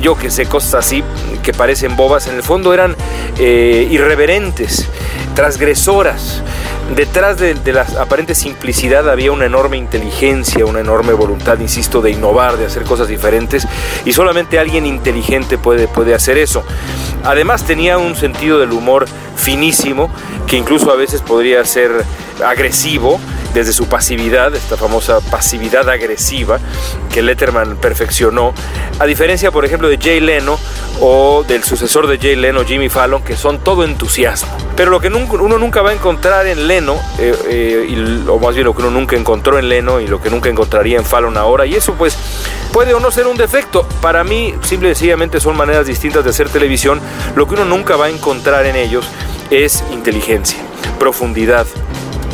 yo 0.00 0.16
que 0.18 0.28
sé, 0.28 0.46
cosas 0.46 0.74
así 0.74 1.04
que 1.44 1.52
parecen 1.52 1.94
bobas, 1.94 2.26
en 2.26 2.34
el 2.34 2.42
fondo 2.42 2.74
eran 2.74 2.96
eh, 3.38 3.86
irreverentes, 3.92 4.88
transgresoras 5.36 6.42
detrás 6.94 7.38
de, 7.38 7.54
la 7.72 7.86
aparente 7.98 8.34
simplicidad 8.34 9.08
había 9.08 9.32
una 9.32 9.46
enorme 9.46 9.76
inteligencia, 9.76 10.66
una 10.66 10.80
enorme 10.80 11.12
voluntad, 11.12 11.58
insisto, 11.60 12.00
de 12.00 12.10
innovar, 12.10 12.56
de 12.56 12.66
hacer 12.66 12.84
cosas 12.84 13.08
diferentes 13.08 13.66
y 14.04 14.12
solamente 14.12 14.58
alguien 14.58 14.86
inteligente 14.86 15.58
puede, 15.58 15.88
puede 15.88 16.14
hacer 16.14 16.38
eso. 16.38 16.64
Además 17.24 17.64
tenía 17.64 17.98
un 17.98 18.16
sentido 18.16 18.58
del 18.58 18.72
humor 18.72 19.06
finísimo 19.36 20.10
que 20.46 20.56
incluso 20.56 20.90
a 20.92 20.96
veces 20.96 21.22
podría 21.22 21.64
ser 21.64 21.90
agresivo 22.44 23.20
desde 23.54 23.72
su 23.72 23.86
pasividad, 23.86 24.54
esta 24.54 24.76
famosa 24.76 25.20
pasividad 25.20 25.88
agresiva 25.88 26.58
que 27.12 27.22
Letterman 27.22 27.76
perfeccionó, 27.76 28.52
a 28.98 29.06
diferencia, 29.06 29.52
por 29.52 29.64
ejemplo, 29.64 29.88
de 29.88 29.96
Jay 29.96 30.20
Leno 30.20 30.58
o 31.00 31.44
del 31.46 31.62
sucesor 31.62 32.08
de 32.08 32.18
Jay 32.18 32.34
Leno, 32.34 32.64
Jimmy 32.64 32.88
Fallon, 32.88 33.22
que 33.22 33.36
son 33.36 33.60
todo 33.60 33.84
entusiasmo. 33.84 34.50
Pero 34.76 34.90
lo 34.90 35.00
que 35.00 35.08
uno 35.08 35.58
nunca 35.58 35.82
va 35.82 35.90
a 35.90 35.92
encontrar 35.92 36.48
en 36.48 36.66
Leno, 36.66 37.00
eh, 37.18 37.34
eh, 37.48 38.24
o 38.28 38.40
más 38.40 38.54
bien 38.56 38.66
lo 38.66 38.74
que 38.74 38.82
uno 38.82 38.90
nunca 38.90 39.16
encontró 39.16 39.58
en 39.58 39.68
Leno 39.68 40.00
y 40.00 40.08
lo 40.08 40.20
que 40.20 40.30
nunca 40.30 40.50
encontraría 40.50 40.98
en 40.98 41.04
Fallon 41.04 41.36
ahora, 41.36 41.64
y 41.64 41.74
eso 41.74 41.94
pues 41.94 42.16
puede 42.72 42.92
o 42.92 42.98
no 42.98 43.12
ser 43.12 43.28
un 43.28 43.36
defecto. 43.36 43.86
Para 44.00 44.24
mí, 44.24 44.52
simple 44.62 44.90
y 44.90 44.94
sencillamente 44.94 45.38
son 45.38 45.56
maneras 45.56 45.86
distintas 45.86 46.24
de 46.24 46.30
hacer 46.30 46.48
televisión. 46.48 47.00
Lo 47.36 47.46
que 47.46 47.54
uno 47.54 47.64
nunca 47.64 47.94
va 47.94 48.06
a 48.06 48.10
encontrar 48.10 48.66
en 48.66 48.74
ellos 48.74 49.06
es 49.50 49.84
inteligencia, 49.92 50.58
profundidad, 50.98 51.66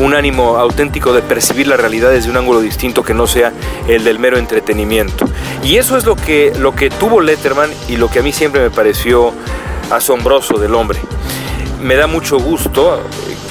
un 0.00 0.14
ánimo 0.14 0.56
auténtico 0.56 1.12
de 1.12 1.22
percibir 1.22 1.66
la 1.66 1.76
realidad 1.76 2.10
desde 2.10 2.30
un 2.30 2.36
ángulo 2.36 2.60
distinto 2.60 3.02
que 3.02 3.14
no 3.14 3.26
sea 3.26 3.52
el 3.86 4.02
del 4.04 4.18
mero 4.18 4.38
entretenimiento. 4.38 5.26
Y 5.62 5.76
eso 5.76 5.96
es 5.96 6.04
lo 6.04 6.16
que, 6.16 6.52
lo 6.58 6.74
que 6.74 6.90
tuvo 6.90 7.20
Letterman 7.20 7.70
y 7.88 7.96
lo 7.96 8.10
que 8.10 8.18
a 8.18 8.22
mí 8.22 8.32
siempre 8.32 8.60
me 8.60 8.70
pareció 8.70 9.32
asombroso 9.90 10.58
del 10.58 10.74
hombre. 10.74 10.98
Me 11.82 11.96
da 11.96 12.06
mucho 12.06 12.38
gusto 12.38 13.02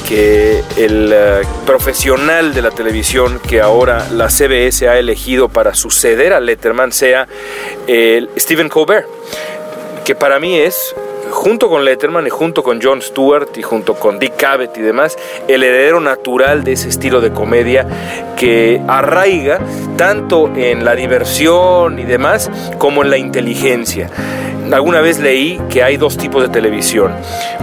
que 0.07 0.63
el 0.77 1.11
eh, 1.13 1.41
profesional 1.67 2.53
de 2.53 2.63
la 2.63 2.71
televisión 2.71 3.39
que 3.47 3.61
ahora 3.61 4.07
la 4.11 4.29
CBS 4.29 4.87
ha 4.87 4.97
elegido 4.97 5.49
para 5.49 5.75
suceder 5.75 6.33
a 6.33 6.39
Letterman 6.39 6.91
sea 6.91 7.27
el 7.85 8.29
Stephen 8.37 8.69
Colbert, 8.69 9.07
que 10.03 10.15
para 10.15 10.39
mí 10.39 10.57
es 10.57 10.95
junto 11.31 11.69
con 11.69 11.85
Letterman 11.85 12.27
y 12.27 12.29
junto 12.29 12.63
con 12.63 12.81
Jon 12.81 13.01
Stewart 13.01 13.49
y 13.57 13.61
junto 13.61 13.95
con 13.95 14.19
Dick 14.19 14.35
Cavett 14.35 14.77
y 14.77 14.81
demás, 14.81 15.17
el 15.47 15.63
heredero 15.63 15.99
natural 15.99 16.63
de 16.63 16.73
ese 16.73 16.89
estilo 16.89 17.21
de 17.21 17.31
comedia 17.31 17.87
que 18.37 18.81
arraiga 18.87 19.59
tanto 19.97 20.51
en 20.55 20.85
la 20.85 20.95
diversión 20.95 21.99
y 21.99 22.03
demás 22.03 22.49
como 22.77 23.03
en 23.03 23.09
la 23.09 23.17
inteligencia. 23.17 24.09
Alguna 24.71 25.01
vez 25.01 25.19
leí 25.19 25.59
que 25.69 25.81
hay 25.81 25.97
dos 25.97 26.17
tipos 26.17 26.43
de 26.43 26.49
televisión 26.49 27.13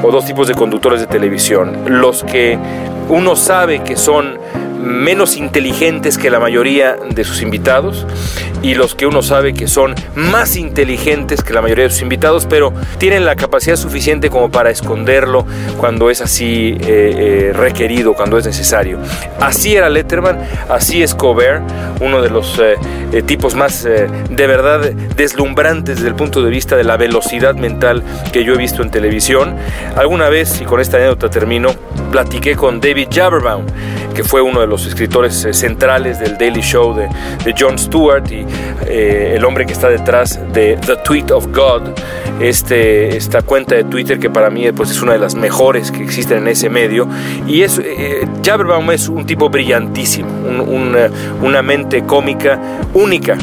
o 0.03 0.11
dos 0.11 0.25
tipos 0.25 0.49
de 0.49 0.55
conductores 0.55 1.01
de 1.01 1.07
televisión. 1.07 1.85
Los 1.87 2.25
que 2.25 2.59
uno 3.09 3.37
sabe 3.37 3.83
que 3.85 3.97
son 3.97 4.39
menos 4.87 5.37
inteligentes 5.37 6.19
que 6.19 6.31
la 6.31 6.41
mayoría 6.41 6.97
de 6.97 7.25
sus 7.25 7.43
invitados 7.43 8.07
y 8.63 8.75
los 8.75 8.95
que 8.95 9.07
uno 9.07 9.23
sabe 9.23 9.55
que 9.55 9.69
son 9.69 9.95
más 10.15 10.57
inteligentes 10.57 11.43
que 11.43 11.53
la 11.53 11.63
mayoría 11.63 11.85
de 11.85 11.91
sus 11.91 12.03
invitados, 12.03 12.47
pero 12.47 12.73
tienen 12.99 13.25
la 13.25 13.37
capacidad 13.37 13.77
suficiente 13.77 14.31
como 14.31 14.51
para 14.51 14.71
esconderlo 14.71 15.47
cuando 15.79 16.11
es 16.11 16.21
así 16.21 16.77
eh, 16.81 16.81
eh, 16.87 17.53
requerido, 17.55 18.15
cuando 18.15 18.39
es 18.39 18.47
necesario. 18.47 18.99
Así 19.41 19.77
era 19.77 19.89
Letterman, 19.89 20.39
así 20.69 21.03
es 21.03 21.15
Colbert, 21.15 21.63
uno 22.01 22.23
de 22.23 22.31
los 22.31 22.59
eh, 22.59 23.23
tipos 23.23 23.55
más 23.55 23.85
de 23.85 24.47
verdad 24.47 24.81
deslumbrantes 25.17 25.97
desde 25.97 26.09
el 26.09 26.15
punto 26.15 26.43
de 26.43 26.51
vista 26.51 26.77
de 26.77 26.85
la 26.85 26.97
velocidad 26.97 27.55
mental 27.55 28.03
que 28.33 28.45
yo 28.45 28.55
he 28.55 28.57
visto 28.57 28.83
en 28.83 28.91
televisión. 28.91 29.57
Alguna 29.97 30.29
vez, 30.29 30.61
y 30.61 30.65
con 30.65 30.81
esta 30.81 30.97
anécdota 30.97 31.31
termino, 31.31 31.71
platiqué 32.11 32.57
con 32.57 32.81
David 32.81 33.09
Jaberbaum, 33.13 33.65
que 34.17 34.25
fue 34.25 34.41
uno 34.41 34.61
de 34.61 34.67
los 34.67 34.87
escritores 34.87 35.45
eh, 35.45 35.53
centrales 35.53 36.19
del 36.19 36.39
Daily 36.39 36.63
Show 36.63 36.95
de, 36.95 37.07
de 37.45 37.55
Jon 37.57 37.79
Stewart 37.79 38.25
y 38.33 38.47
eh, 38.87 39.35
el 39.37 39.45
hombre 39.45 39.67
que 39.67 39.75
está 39.75 39.91
detrás 39.91 40.41
de 40.55 40.79
The 40.79 40.97
Tweet 41.05 41.31
of 41.33 41.49
God, 41.55 41.91
este, 42.41 43.15
esta 43.15 43.43
cuenta 43.43 43.75
de 43.75 43.85
Twitter 43.85 44.19
que 44.19 44.31
para 44.31 44.49
mí 44.49 44.73
pues, 44.73 44.91
es 44.91 45.03
una 45.03 45.13
de 45.13 45.19
las 45.19 45.35
mejores 45.35 45.91
que 45.91 46.03
existen 46.03 46.39
en 46.39 46.49
ese 46.49 46.71
medio. 46.71 47.07
Y 47.47 47.61
es, 47.61 47.79
eh, 47.79 48.27
Jaberbaum 48.43 48.91
es 48.91 49.09
un 49.09 49.27
tipo 49.27 49.51
brillantísimo, 49.51 50.31
una 51.43 51.63
mente 51.63 52.05
cómica 52.05 52.59
única 52.95 53.37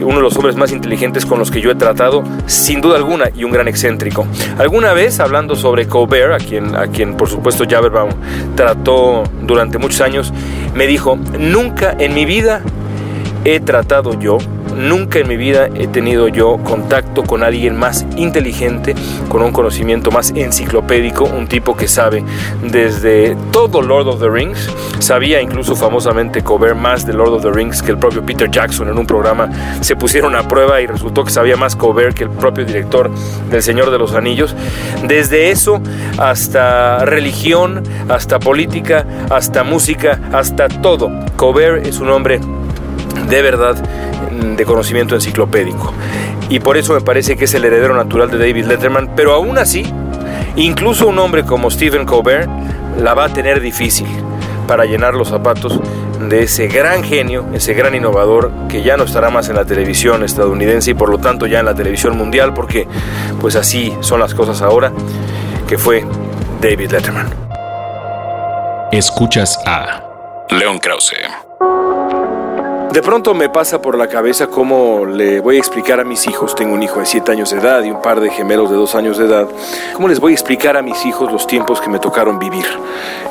uno 0.00 0.16
de 0.16 0.22
los 0.22 0.36
hombres 0.36 0.56
más 0.56 0.72
inteligentes 0.72 1.26
con 1.26 1.38
los 1.38 1.50
que 1.50 1.60
yo 1.60 1.70
he 1.70 1.74
tratado, 1.74 2.22
sin 2.46 2.80
duda 2.80 2.96
alguna, 2.96 3.30
y 3.34 3.44
un 3.44 3.50
gran 3.50 3.68
excéntrico. 3.68 4.26
Alguna 4.58 4.92
vez, 4.92 5.20
hablando 5.20 5.56
sobre 5.56 5.86
Colbert, 5.86 6.32
a 6.32 6.44
quien, 6.44 6.76
a 6.76 6.86
quien 6.86 7.16
por 7.16 7.28
supuesto 7.28 7.64
Jaberbaum 7.68 8.10
trató 8.54 9.24
durante 9.42 9.78
muchos 9.78 10.00
años, 10.00 10.32
me 10.74 10.86
dijo, 10.86 11.18
nunca 11.38 11.94
en 11.98 12.14
mi 12.14 12.24
vida 12.24 12.62
he 13.44 13.60
tratado 13.60 14.18
yo 14.18 14.38
Nunca 14.76 15.18
en 15.18 15.28
mi 15.28 15.36
vida 15.36 15.68
he 15.74 15.86
tenido 15.86 16.28
yo 16.28 16.58
contacto 16.58 17.22
con 17.22 17.42
alguien 17.42 17.76
más 17.76 18.06
inteligente, 18.16 18.94
con 19.28 19.42
un 19.42 19.52
conocimiento 19.52 20.10
más 20.10 20.32
enciclopédico, 20.34 21.24
un 21.24 21.46
tipo 21.46 21.76
que 21.76 21.88
sabe 21.88 22.24
desde 22.62 23.36
todo 23.50 23.82
Lord 23.82 24.08
of 24.08 24.20
the 24.20 24.28
Rings, 24.28 24.70
sabía 24.98 25.40
incluso 25.40 25.76
famosamente 25.76 26.42
cover 26.42 26.74
más 26.74 27.06
de 27.06 27.12
Lord 27.12 27.34
of 27.34 27.42
the 27.42 27.50
Rings 27.50 27.82
que 27.82 27.92
el 27.92 27.98
propio 27.98 28.24
Peter 28.24 28.50
Jackson 28.50 28.88
en 28.88 28.98
un 28.98 29.06
programa, 29.06 29.50
se 29.80 29.96
pusieron 29.96 30.34
a 30.34 30.46
prueba 30.46 30.80
y 30.80 30.86
resultó 30.86 31.24
que 31.24 31.30
sabía 31.30 31.56
más 31.56 31.76
cover 31.76 32.14
que 32.14 32.24
el 32.24 32.30
propio 32.30 32.64
director 32.64 33.10
del 33.50 33.62
Señor 33.62 33.90
de 33.90 33.98
los 33.98 34.14
Anillos. 34.14 34.54
Desde 35.06 35.50
eso 35.50 35.80
hasta 36.18 37.04
religión, 37.04 37.82
hasta 38.08 38.38
política, 38.38 39.06
hasta 39.30 39.64
música, 39.64 40.18
hasta 40.32 40.68
todo. 40.68 41.10
Cover 41.36 41.86
es 41.86 41.98
un 41.98 42.10
hombre 42.10 42.40
de 43.28 43.42
verdad 43.42 43.76
de 44.40 44.64
conocimiento 44.64 45.14
enciclopédico. 45.14 45.92
Y 46.48 46.60
por 46.60 46.76
eso 46.76 46.94
me 46.94 47.00
parece 47.00 47.36
que 47.36 47.44
es 47.44 47.54
el 47.54 47.64
heredero 47.64 47.94
natural 47.94 48.30
de 48.30 48.38
David 48.38 48.66
Letterman, 48.66 49.10
pero 49.14 49.32
aún 49.32 49.58
así, 49.58 49.84
incluso 50.56 51.06
un 51.06 51.18
hombre 51.18 51.44
como 51.44 51.70
Stephen 51.70 52.06
Colbert 52.06 52.48
la 52.98 53.14
va 53.14 53.26
a 53.26 53.28
tener 53.32 53.60
difícil 53.60 54.06
para 54.66 54.84
llenar 54.84 55.14
los 55.14 55.28
zapatos 55.28 55.80
de 56.28 56.42
ese 56.42 56.68
gran 56.68 57.02
genio, 57.02 57.46
ese 57.54 57.72
gran 57.74 57.94
innovador 57.94 58.52
que 58.68 58.82
ya 58.82 58.96
no 58.96 59.04
estará 59.04 59.30
más 59.30 59.48
en 59.48 59.56
la 59.56 59.64
televisión 59.64 60.22
estadounidense 60.22 60.90
y 60.90 60.94
por 60.94 61.08
lo 61.08 61.18
tanto 61.18 61.46
ya 61.46 61.60
en 61.60 61.66
la 61.66 61.74
televisión 61.74 62.16
mundial, 62.16 62.52
porque 62.52 62.86
pues 63.40 63.56
así 63.56 63.96
son 64.00 64.20
las 64.20 64.34
cosas 64.34 64.60
ahora, 64.62 64.92
que 65.66 65.78
fue 65.78 66.04
David 66.60 66.92
Letterman. 66.92 67.28
Escuchas 68.92 69.58
a 69.66 70.02
León 70.50 70.78
Krause. 70.78 71.14
De 72.92 73.02
pronto 73.02 73.34
me 73.34 73.48
pasa 73.48 73.80
por 73.80 73.96
la 73.96 74.08
cabeza 74.08 74.48
cómo 74.48 75.06
le 75.06 75.38
voy 75.38 75.54
a 75.54 75.58
explicar 75.60 76.00
a 76.00 76.04
mis 76.04 76.26
hijos, 76.26 76.56
tengo 76.56 76.74
un 76.74 76.82
hijo 76.82 76.98
de 76.98 77.06
7 77.06 77.30
años 77.30 77.50
de 77.52 77.58
edad 77.58 77.84
y 77.84 77.90
un 77.92 78.02
par 78.02 78.18
de 78.18 78.30
gemelos 78.30 78.68
de 78.68 78.74
2 78.74 78.94
años 78.96 79.16
de 79.16 79.26
edad, 79.26 79.46
cómo 79.94 80.08
les 80.08 80.18
voy 80.18 80.32
a 80.32 80.34
explicar 80.34 80.76
a 80.76 80.82
mis 80.82 81.06
hijos 81.06 81.30
los 81.30 81.46
tiempos 81.46 81.80
que 81.80 81.88
me 81.88 82.00
tocaron 82.00 82.40
vivir, 82.40 82.64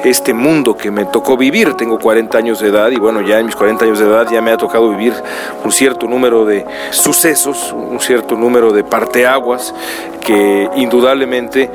este 0.05 0.33
mundo 0.33 0.77
que 0.77 0.91
me 0.91 1.03
tocó 1.03 1.35
vivir, 1.35 1.73
tengo 1.73 1.99
40 1.99 2.37
años 2.37 2.61
de 2.61 2.69
edad 2.69 2.89
y 2.89 2.95
bueno, 2.99 3.19
ya 3.19 3.37
en 3.37 3.47
mis 3.47 3.55
40 3.57 3.83
años 3.83 3.99
de 3.99 4.05
edad 4.05 4.27
ya 4.31 4.41
me 4.41 4.51
ha 4.51 4.57
tocado 4.57 4.91
vivir 4.91 5.13
un 5.61 5.73
cierto 5.73 6.07
número 6.07 6.45
de 6.45 6.65
sucesos, 6.91 7.73
un 7.73 7.99
cierto 7.99 8.35
número 8.35 8.71
de 8.71 8.85
parteaguas 8.85 9.75
que 10.21 10.69
indudablemente 10.77 11.69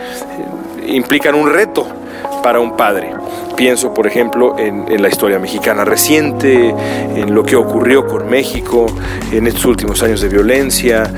implican 0.87 1.35
un 1.35 1.53
reto 1.53 1.87
para 2.43 2.61
un 2.61 2.77
padre. 2.77 3.11
Pienso, 3.57 3.95
por 3.95 4.07
ejemplo, 4.07 4.57
en, 4.59 5.01
la 5.01 5.09
historia 5.09 5.39
mexicana 5.39 5.85
reciente, 5.85 6.75
en 7.15 7.35
lo 7.35 7.45
que 7.45 7.57
ocurrió 7.57 8.07
con 8.07 8.29
México 8.29 8.87
en 9.33 9.47
estos 9.47 9.65
últimos 9.67 10.03
años 10.03 10.21
de 10.21 10.29
violencia. 10.29 11.13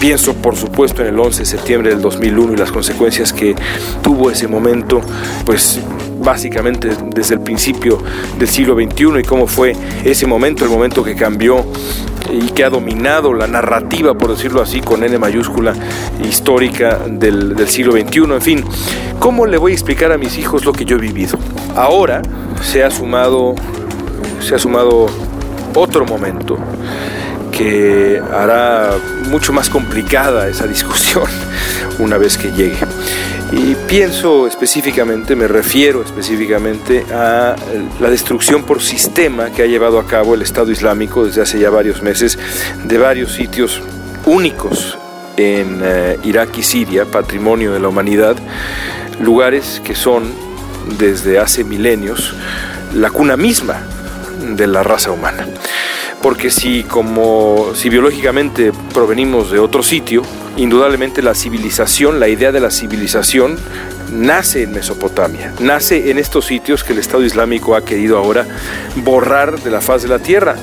Pienso, 0.00 0.34
por 0.34 0.56
supuesto, 0.56 1.02
en 1.02 1.08
el 1.08 1.18
11 1.18 1.40
de 1.40 1.46
septiembre 1.46 1.90
del 1.90 2.00
2001 2.00 2.54
y 2.54 2.56
las 2.56 2.72
consecuencias 2.72 3.32
que 3.32 3.54
tuvo 4.02 4.30
ese 4.30 4.46
momento, 4.48 5.00
pues 5.44 5.80
básicamente 6.20 6.90
desde 7.14 7.34
el 7.34 7.40
principio 7.40 7.98
del 8.38 8.48
siglo 8.48 8.74
XXI 8.74 9.20
y 9.20 9.22
cómo 9.24 9.46
fue 9.46 9.74
ese 10.04 10.26
momento, 10.26 10.64
el 10.64 10.70
momento 10.70 11.02
que 11.02 11.14
cambió 11.14 11.64
y 12.30 12.50
que 12.50 12.64
ha 12.64 12.70
dominado 12.70 13.34
la 13.34 13.46
narrativa, 13.46 14.14
por 14.14 14.30
decirlo 14.30 14.62
así, 14.62 14.80
con 14.80 15.02
N 15.04 15.18
mayúscula, 15.18 15.74
histórica 16.24 16.98
del, 17.06 17.56
siglo 17.68 17.92
XXI. 17.92 18.18
En 18.20 18.42
fin, 18.42 18.64
¿cómo 19.18 19.46
le 19.46 19.58
voy 19.58 19.72
a 19.72 19.74
explicar 19.74 20.12
a 20.12 20.18
mis 20.18 20.38
hijos 20.38 20.64
lo 20.64 20.72
que 20.72 20.84
yo 20.84 20.96
he 20.96 21.00
vivido? 21.00 21.38
Ahora 21.74 22.22
se 22.62 22.82
ha 22.84 22.90
sumado, 22.90 23.54
se 24.40 24.54
ha 24.54 24.58
sumado 24.58 25.06
otro 25.74 26.04
momento 26.04 26.58
que 27.50 28.20
hará 28.32 28.92
mucho 29.28 29.52
más 29.52 29.68
complicada 29.68 30.48
esa 30.48 30.66
discusión 30.66 31.24
una 31.98 32.16
vez 32.16 32.38
que 32.38 32.50
llegue. 32.52 32.78
Y 33.52 33.74
pienso 33.88 34.46
específicamente, 34.46 35.34
me 35.34 35.48
refiero 35.48 36.02
específicamente 36.02 37.04
a 37.12 37.56
la 37.98 38.08
destrucción 38.08 38.62
por 38.62 38.80
sistema 38.80 39.50
que 39.50 39.62
ha 39.62 39.66
llevado 39.66 39.98
a 39.98 40.06
cabo 40.06 40.34
el 40.34 40.42
Estado 40.42 40.70
Islámico 40.70 41.26
desde 41.26 41.42
hace 41.42 41.58
ya 41.58 41.68
varios 41.68 42.00
meses 42.00 42.38
de 42.84 42.98
varios 42.98 43.32
sitios 43.32 43.82
únicos 44.24 44.96
en 45.36 45.80
eh, 45.82 46.18
Irak 46.22 46.58
y 46.58 46.62
Siria, 46.62 47.06
patrimonio 47.06 47.72
de 47.72 47.80
la 47.80 47.88
humanidad, 47.88 48.36
lugares 49.20 49.82
que 49.84 49.96
son 49.96 50.32
desde 50.98 51.38
hace 51.38 51.64
milenios 51.64 52.34
la 52.94 53.10
cuna 53.10 53.36
misma 53.36 53.82
de 54.56 54.66
la 54.68 54.84
raza 54.84 55.10
humana. 55.10 55.46
Porque 56.22 56.50
si 56.50 56.84
como 56.84 57.74
si 57.74 57.88
biológicamente 57.88 58.72
provenimos 58.92 59.50
de 59.50 59.58
otro 59.58 59.82
sitio, 59.82 60.22
indudablemente 60.56 61.22
la 61.22 61.34
civilización, 61.34 62.20
la 62.20 62.28
idea 62.28 62.52
de 62.52 62.60
la 62.60 62.70
civilización 62.70 63.58
nace 64.12 64.64
en 64.64 64.72
Mesopotamia, 64.72 65.54
nace 65.60 66.10
en 66.10 66.18
estos 66.18 66.46
sitios 66.46 66.84
que 66.84 66.92
el 66.92 66.98
Estado 66.98 67.24
Islámico 67.24 67.76
ha 67.76 67.84
querido 67.84 68.18
ahora 68.18 68.46
borrar 68.96 69.60
de 69.60 69.70
la 69.70 69.80
faz 69.80 70.02
de 70.02 70.08
la 70.08 70.18
tierra. 70.18 70.56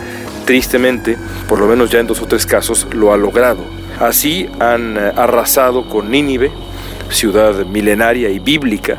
Tristemente, 0.45 1.17
por 1.47 1.59
lo 1.59 1.67
menos 1.67 1.89
ya 1.89 1.99
en 1.99 2.07
dos 2.07 2.21
o 2.21 2.25
tres 2.25 2.45
casos, 2.45 2.87
lo 2.91 3.11
ha 3.11 3.17
logrado. 3.17 3.65
Así 3.99 4.49
han 4.59 4.95
eh, 4.95 5.11
arrasado 5.15 5.89
con 5.89 6.09
Nínive, 6.11 6.51
ciudad 7.09 7.65
milenaria 7.65 8.29
y 8.29 8.39
bíblica, 8.39 8.97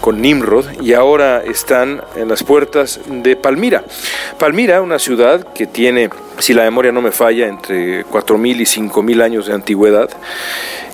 con 0.00 0.20
Nimrod 0.20 0.66
y 0.80 0.94
ahora 0.94 1.42
están 1.44 2.02
en 2.16 2.28
las 2.28 2.42
puertas 2.42 3.00
de 3.08 3.36
Palmira. 3.36 3.84
Palmira, 4.38 4.80
una 4.80 4.98
ciudad 4.98 5.52
que 5.52 5.66
tiene, 5.66 6.08
si 6.38 6.54
la 6.54 6.64
memoria 6.64 6.92
no 6.92 7.02
me 7.02 7.12
falla, 7.12 7.46
entre 7.46 8.04
4.000 8.06 8.60
y 8.60 8.88
5.000 8.88 9.22
años 9.22 9.46
de 9.46 9.54
antigüedad, 9.54 10.08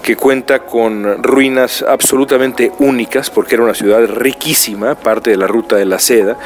que 0.02 0.16
cuenta 0.16 0.60
con 0.60 1.22
ruinas 1.22 1.84
absolutamente 1.86 2.72
únicas, 2.78 3.30
porque 3.30 3.54
era 3.54 3.64
una 3.64 3.74
ciudad 3.74 4.06
riquísima, 4.06 4.94
parte 4.94 5.30
de 5.30 5.36
la 5.36 5.46
ruta 5.46 5.76
de 5.76 5.86
la 5.86 5.98
seda, 5.98 6.36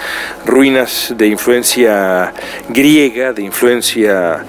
ruinas 0.47 1.15
de 1.17 1.27
influencia 1.27 2.33
griega, 2.69 3.33
de 3.33 3.43
influencia 3.43 4.45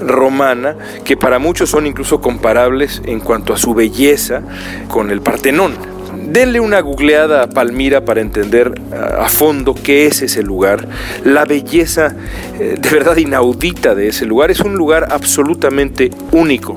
romana, 0.00 0.76
que 1.04 1.16
para 1.16 1.38
muchos 1.38 1.70
son 1.70 1.86
incluso 1.86 2.20
comparables 2.20 3.02
en 3.04 3.20
cuanto 3.20 3.52
a 3.52 3.56
su 3.56 3.74
belleza 3.74 4.42
con 4.88 5.10
el 5.10 5.22
Partenón 5.22 5.91
Denle 6.24 6.60
una 6.60 6.80
googleada 6.80 7.42
a 7.42 7.46
Palmira 7.48 8.04
para 8.04 8.20
entender 8.20 8.72
a 8.92 9.28
fondo 9.28 9.74
qué 9.74 10.06
es 10.06 10.22
ese 10.22 10.42
lugar, 10.42 10.86
la 11.24 11.44
belleza 11.44 12.14
eh, 12.58 12.76
de 12.80 12.90
verdad 12.90 13.16
inaudita 13.16 13.94
de 13.94 14.08
ese 14.08 14.24
lugar. 14.26 14.50
Es 14.50 14.60
un 14.60 14.76
lugar 14.76 15.08
absolutamente 15.10 16.10
único. 16.30 16.76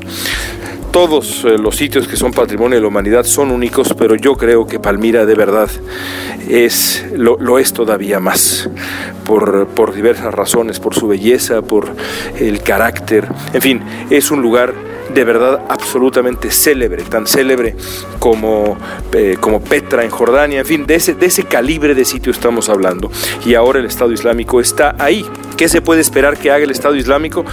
Todos 0.91 1.43
eh, 1.43 1.57
los 1.57 1.75
sitios 1.75 2.07
que 2.07 2.15
son 2.15 2.31
patrimonio 2.31 2.77
de 2.77 2.81
la 2.81 2.87
humanidad 2.87 3.23
son 3.23 3.51
únicos, 3.51 3.93
pero 3.97 4.15
yo 4.15 4.35
creo 4.35 4.65
que 4.65 4.79
Palmira 4.79 5.25
de 5.25 5.35
verdad 5.35 5.69
es, 6.49 7.05
lo, 7.13 7.59
es 7.59 7.73
todavía 7.73 8.19
más, 8.19 8.69
por, 9.25 9.67
por 9.67 9.93
diversas 9.93 10.33
razones, 10.33 10.79
por 10.79 10.95
su 10.95 11.07
belleza, 11.07 11.61
por 11.61 11.89
el 12.39 12.61
carácter, 12.61 13.27
en 13.53 13.61
fin, 13.61 13.81
es 14.09 14.31
un 14.31 14.41
lugar 14.41 14.73
de 15.15 15.23
verdad 15.23 15.61
absolutamente 15.69 16.51
célebre, 16.51 17.03
tan 17.03 17.25
célebre 17.25 17.75
como, 18.19 18.77
eh, 19.13 19.37
como 19.39 19.61
Petra 19.61 20.03
en 20.03 20.11
Jordania, 20.11 20.59
en 20.59 20.65
fin, 20.65 20.85
de 20.85 20.95
ese, 20.95 21.15
de 21.15 21.25
ese 21.27 21.45
calibre 21.45 21.95
de 21.95 22.03
sitio 22.03 22.31
estamos 22.31 22.69
hablando. 22.69 23.09
Y 23.45 23.55
ahora 23.55 23.79
el 23.79 23.85
Estado 23.85 24.11
Islámico 24.11 24.59
está 24.59 24.95
ahí. 24.99 25.25
¿Qué 25.55 25.69
se 25.69 25.81
puede 25.81 26.01
esperar 26.01 26.37
que 26.37 26.51
haga 26.51 26.65
el 26.65 26.71
Estado 26.71 26.95
Islámico? 26.95 27.45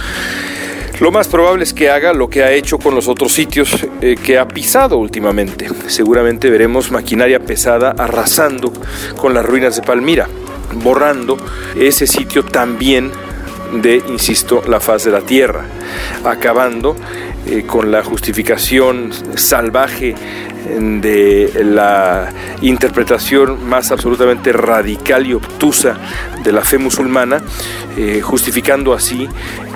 Lo 0.99 1.11
más 1.11 1.29
probable 1.29 1.63
es 1.63 1.73
que 1.73 1.89
haga 1.89 2.13
lo 2.13 2.29
que 2.29 2.43
ha 2.43 2.51
hecho 2.51 2.77
con 2.77 2.93
los 2.95 3.07
otros 3.07 3.31
sitios 3.31 3.87
eh, 4.01 4.17
que 4.21 4.37
ha 4.37 4.47
pisado 4.47 4.97
últimamente. 4.97 5.67
Seguramente 5.87 6.49
veremos 6.49 6.91
maquinaria 6.91 7.39
pesada 7.39 7.95
arrasando 7.97 8.73
con 9.17 9.33
las 9.33 9.45
ruinas 9.45 9.77
de 9.77 9.83
Palmira, 9.83 10.27
borrando 10.83 11.37
ese 11.75 12.07
sitio 12.07 12.43
también 12.43 13.09
de, 13.71 14.03
insisto, 14.07 14.63
la 14.67 14.79
faz 14.79 15.03
de 15.05 15.11
la 15.11 15.21
tierra, 15.21 15.65
acabando 16.23 16.95
eh, 17.45 17.63
con 17.65 17.91
la 17.91 18.03
justificación 18.03 19.11
salvaje 19.35 20.15
de 20.79 21.51
la 21.63 22.31
interpretación 22.61 23.67
más 23.67 23.91
absolutamente 23.91 24.53
radical 24.53 25.27
y 25.27 25.33
obtusa 25.33 25.97
de 26.41 26.51
la 26.53 26.61
fe 26.61 26.77
musulmana, 26.77 27.41
eh, 27.97 28.21
justificando 28.21 28.93
así 28.93 29.27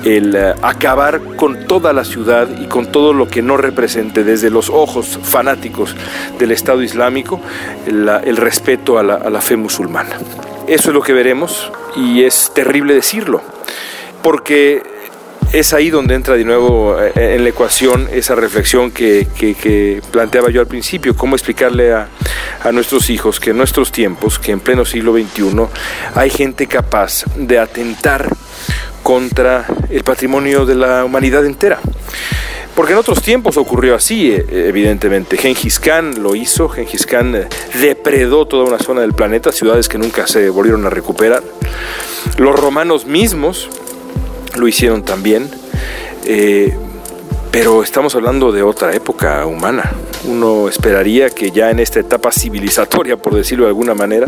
el 0.05 0.35
eh, 0.35 0.53
acabar 0.61 1.21
con 1.35 1.65
toda 1.65 1.91
la 1.91 2.05
ciudad 2.05 2.47
y 2.61 2.67
con 2.67 2.91
todo 2.91 3.11
lo 3.11 3.27
que 3.27 3.41
no 3.41 3.57
represente 3.57 4.23
desde 4.23 4.49
los 4.49 4.69
ojos 4.69 5.19
fanáticos 5.21 5.93
del 6.39 6.51
Estado 6.51 6.81
Islámico 6.81 7.41
el 7.85 8.37
respeto 8.37 8.97
a 8.97 9.03
la, 9.03 9.15
a 9.15 9.29
la 9.29 9.41
fe 9.41 9.57
musulmana. 9.57 10.17
Eso 10.67 10.89
es 10.89 10.93
lo 10.93 11.01
que 11.01 11.13
veremos 11.13 11.71
y 11.95 12.23
es 12.23 12.51
terrible 12.53 12.93
decirlo, 12.93 13.41
porque 14.27 14.83
es 15.53 15.71
ahí 15.71 15.89
donde 15.89 16.13
entra 16.13 16.35
de 16.35 16.43
nuevo 16.43 17.01
eh, 17.01 17.35
en 17.35 17.43
la 17.43 17.49
ecuación 17.49 18.09
esa 18.11 18.35
reflexión 18.35 18.91
que, 18.91 20.01
planteaba 20.11 20.49
yo 20.49 20.59
al 20.59 20.67
principio, 20.67 21.15
cómo 21.15 21.37
explicarle 21.37 21.93
a, 21.93 22.09
nuestros 22.73 23.09
hijos 23.09 23.39
que 23.39 23.51
en 23.51 23.57
nuestros 23.57 23.89
tiempos, 23.93 24.37
que 24.37 24.51
en 24.51 24.59
pleno 24.59 24.83
siglo 24.83 25.13
XXI, 25.13 25.67
hay 26.13 26.29
gente 26.29 26.67
capaz 26.67 27.23
de 27.37 27.57
atentar 27.57 28.27
contra 29.01 29.65
el 29.89 30.03
patrimonio 30.03 30.65
de 30.65 30.75
la 30.75 31.05
humanidad 31.05 31.45
entera. 31.45 31.79
Porque 32.75 32.91
en 32.91 32.99
otros 32.99 33.21
tiempos 33.21 33.55
ocurrió 33.55 33.95
así, 33.95 34.29
eh, 34.29 34.45
evidentemente. 34.49 35.37
Gengis 35.37 35.79
Khan 35.79 36.21
lo 36.21 36.35
hizo, 36.35 36.67
Gengis 36.67 37.05
Khan 37.05 37.33
eh, 37.33 37.47
depredó 37.79 38.45
toda 38.45 38.65
una 38.65 38.77
zona 38.77 39.01
del 39.01 39.13
planeta, 39.13 39.53
ciudades 39.53 39.87
que 39.87 39.97
nunca 39.97 40.27
se 40.27 40.49
volvieron 40.49 40.85
a 40.85 40.89
recuperar. 40.89 41.41
Los 42.37 42.59
romanos 42.59 43.05
mismos 43.05 43.69
lo 44.57 44.67
hicieron 44.67 45.03
también, 45.03 45.49
eh, 46.25 46.75
pero 47.51 47.83
estamos 47.83 48.15
hablando 48.15 48.51
de 48.51 48.63
otra 48.63 48.93
época 48.93 49.45
humana. 49.45 49.91
Uno 50.25 50.67
esperaría 50.67 51.29
que 51.29 51.51
ya 51.51 51.71
en 51.71 51.79
esta 51.79 51.99
etapa 51.99 52.31
civilizatoria, 52.31 53.17
por 53.17 53.35
decirlo 53.35 53.65
de 53.65 53.69
alguna 53.69 53.93
manera, 53.93 54.27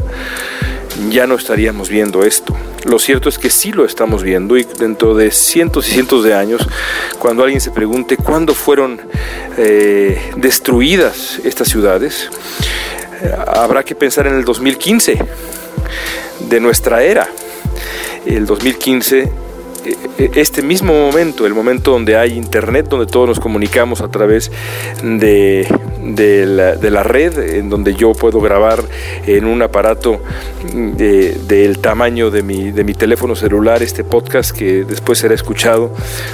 ya 1.10 1.28
no 1.28 1.36
estaríamos 1.36 1.90
viendo 1.90 2.24
esto. 2.24 2.56
Lo 2.86 3.00
cierto 3.00 3.30
es 3.30 3.38
que 3.38 3.50
sí 3.50 3.72
lo 3.72 3.86
estamos 3.86 4.24
viendo 4.24 4.58
y 4.58 4.64
dentro 4.64 5.16
de 5.16 5.32
cientos 5.32 5.88
y 5.88 5.92
cientos 5.92 6.24
de 6.24 6.34
años, 6.34 6.68
cuando 7.20 7.44
alguien 7.44 7.62
se 7.62 7.72
pregunte 7.72 8.18
cuándo 8.18 8.54
fueron 8.54 9.02
eh, 9.58 10.32
destruidas 10.38 11.40
estas 11.44 11.68
ciudades, 11.68 12.30
eh, 13.22 13.34
habrá 13.48 13.84
que 13.84 13.96
pensar 13.96 14.28
en 14.28 14.36
el 14.36 14.46
2015 14.46 15.20
de 16.40 16.60
nuestra 16.60 17.04
era. 17.04 17.28
El 18.26 18.46
2015 18.46 19.20
e, 19.20 19.32
este 20.36 20.62
mismo 20.62 20.94
momento, 20.94 21.46
el 21.46 21.54
momento 21.54 21.92
donde 21.92 22.18
hay 22.18 22.34
internet, 22.34 22.88
donde 22.90 23.06
todos 23.06 23.28
nos 23.28 23.40
comunicamos 23.40 24.02
a 24.02 24.10
través 24.10 24.52
de, 25.04 25.68
la, 26.82 27.04
red, 27.04 27.56
en 27.56 27.70
donde 27.70 27.96
yo 27.96 28.14
puedo 28.14 28.42
grabar 28.42 28.84
en 29.26 29.46
un 29.46 29.62
aparato 29.62 30.22
del 30.74 31.80
tamaño 31.80 32.32
de 32.32 32.44
mi, 32.44 32.72
de 32.72 32.84
mi 32.84 32.94
teléfono 32.94 33.36
celular 33.36 33.82
este 33.84 34.04
podcast 34.04 34.52
que 34.52 34.84
después 34.84 35.20
será 35.20 35.36
escuchado 35.36 35.92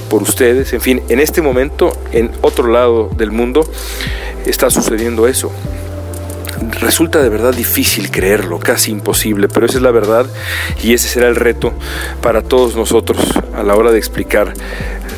por 0.10 0.22
ustedes. 0.22 0.74
En 0.74 0.82
fin, 0.82 1.02
en 1.10 1.20
este 1.20 1.42
momento, 1.42 1.96
en 2.12 2.32
otro 2.42 2.68
lado 2.68 3.10
del 3.16 3.32
mundo, 3.32 3.68
está 4.46 4.70
sucediendo 4.70 5.28
eso. 5.28 5.52
Resulta 6.72 7.22
de 7.22 7.30
verdad 7.30 7.54
difícil 7.54 8.12
creerlo, 8.12 8.60
casi 8.60 8.92
imposible, 8.92 9.48
pero 9.48 9.66
esa 9.66 9.78
es 9.78 9.82
la 9.84 9.92
verdad 9.92 10.26
y 10.84 10.94
ese 10.94 11.08
será 11.08 11.28
el 11.28 11.36
reto 11.36 11.74
para 12.22 12.42
todos 12.42 12.76
nosotros 12.76 13.20
a 13.56 13.64
la 13.64 13.76
hora 13.76 13.92
de 13.92 13.98
explicar 13.98 14.54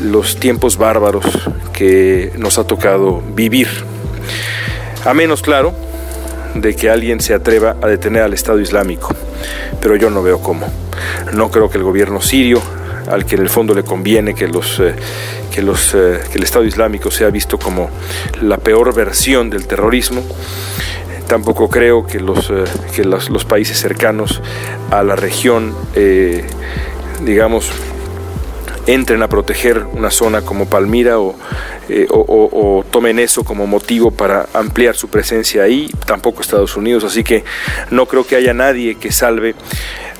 los 0.01 0.37
tiempos 0.37 0.77
bárbaros 0.77 1.25
que 1.73 2.33
nos 2.37 2.57
ha 2.57 2.65
tocado 2.65 3.21
vivir. 3.33 3.67
A 5.05 5.13
menos, 5.13 5.41
claro, 5.41 5.73
de 6.55 6.75
que 6.75 6.89
alguien 6.89 7.19
se 7.19 7.33
atreva 7.33 7.75
a 7.81 7.87
detener 7.87 8.23
al 8.23 8.33
Estado 8.33 8.59
Islámico, 8.59 9.15
pero 9.79 9.95
yo 9.95 10.09
no 10.09 10.23
veo 10.23 10.41
cómo. 10.41 10.67
No 11.33 11.49
creo 11.51 11.69
que 11.69 11.77
el 11.77 11.83
gobierno 11.83 12.21
sirio, 12.21 12.61
al 13.09 13.25
que 13.25 13.35
en 13.35 13.41
el 13.41 13.49
fondo 13.49 13.73
le 13.73 13.83
conviene 13.83 14.33
que 14.33 14.47
los... 14.47 14.79
Eh, 14.79 14.95
que, 15.53 15.63
los, 15.63 15.95
eh, 15.95 16.19
que 16.31 16.37
el 16.37 16.43
Estado 16.43 16.65
Islámico 16.65 17.09
sea 17.09 17.31
visto 17.31 17.57
como 17.57 17.89
la 18.43 18.59
peor 18.59 18.93
versión 18.93 19.49
del 19.49 19.65
terrorismo, 19.65 20.21
Tampoco 21.27 21.69
creo 21.69 22.05
que 22.05 22.19
los, 22.19 22.49
eh, 22.49 22.63
que 22.95 23.03
los, 23.03 23.45
países 23.45 23.77
cercanos 23.77 24.41
a 24.91 25.03
la 25.03 25.15
región, 25.15 25.75
eh, 25.93 26.45
digamos, 27.23 27.71
entren 28.87 29.21
a 29.21 29.27
proteger 29.27 29.85
una 29.91 30.09
zona 30.09 30.41
como 30.41 30.67
Palmira 30.67 31.17
eh, 31.89 32.07
o, 32.09 32.83
tomen 32.89 33.19
eso 33.19 33.43
como 33.43 33.67
motivo 33.67 34.11
para 34.11 34.47
ampliar 34.53 34.95
su 34.95 35.09
presencia 35.09 35.63
ahí, 35.63 35.91
tampoco 36.05 36.41
Estados 36.41 36.77
Unidos, 36.77 37.03
así 37.03 37.23
que 37.23 37.43
no 37.91 38.05
creo 38.05 38.25
que 38.25 38.37
haya 38.37 38.53
nadie 38.53 38.95
que 38.95 39.11
salve 39.11 39.55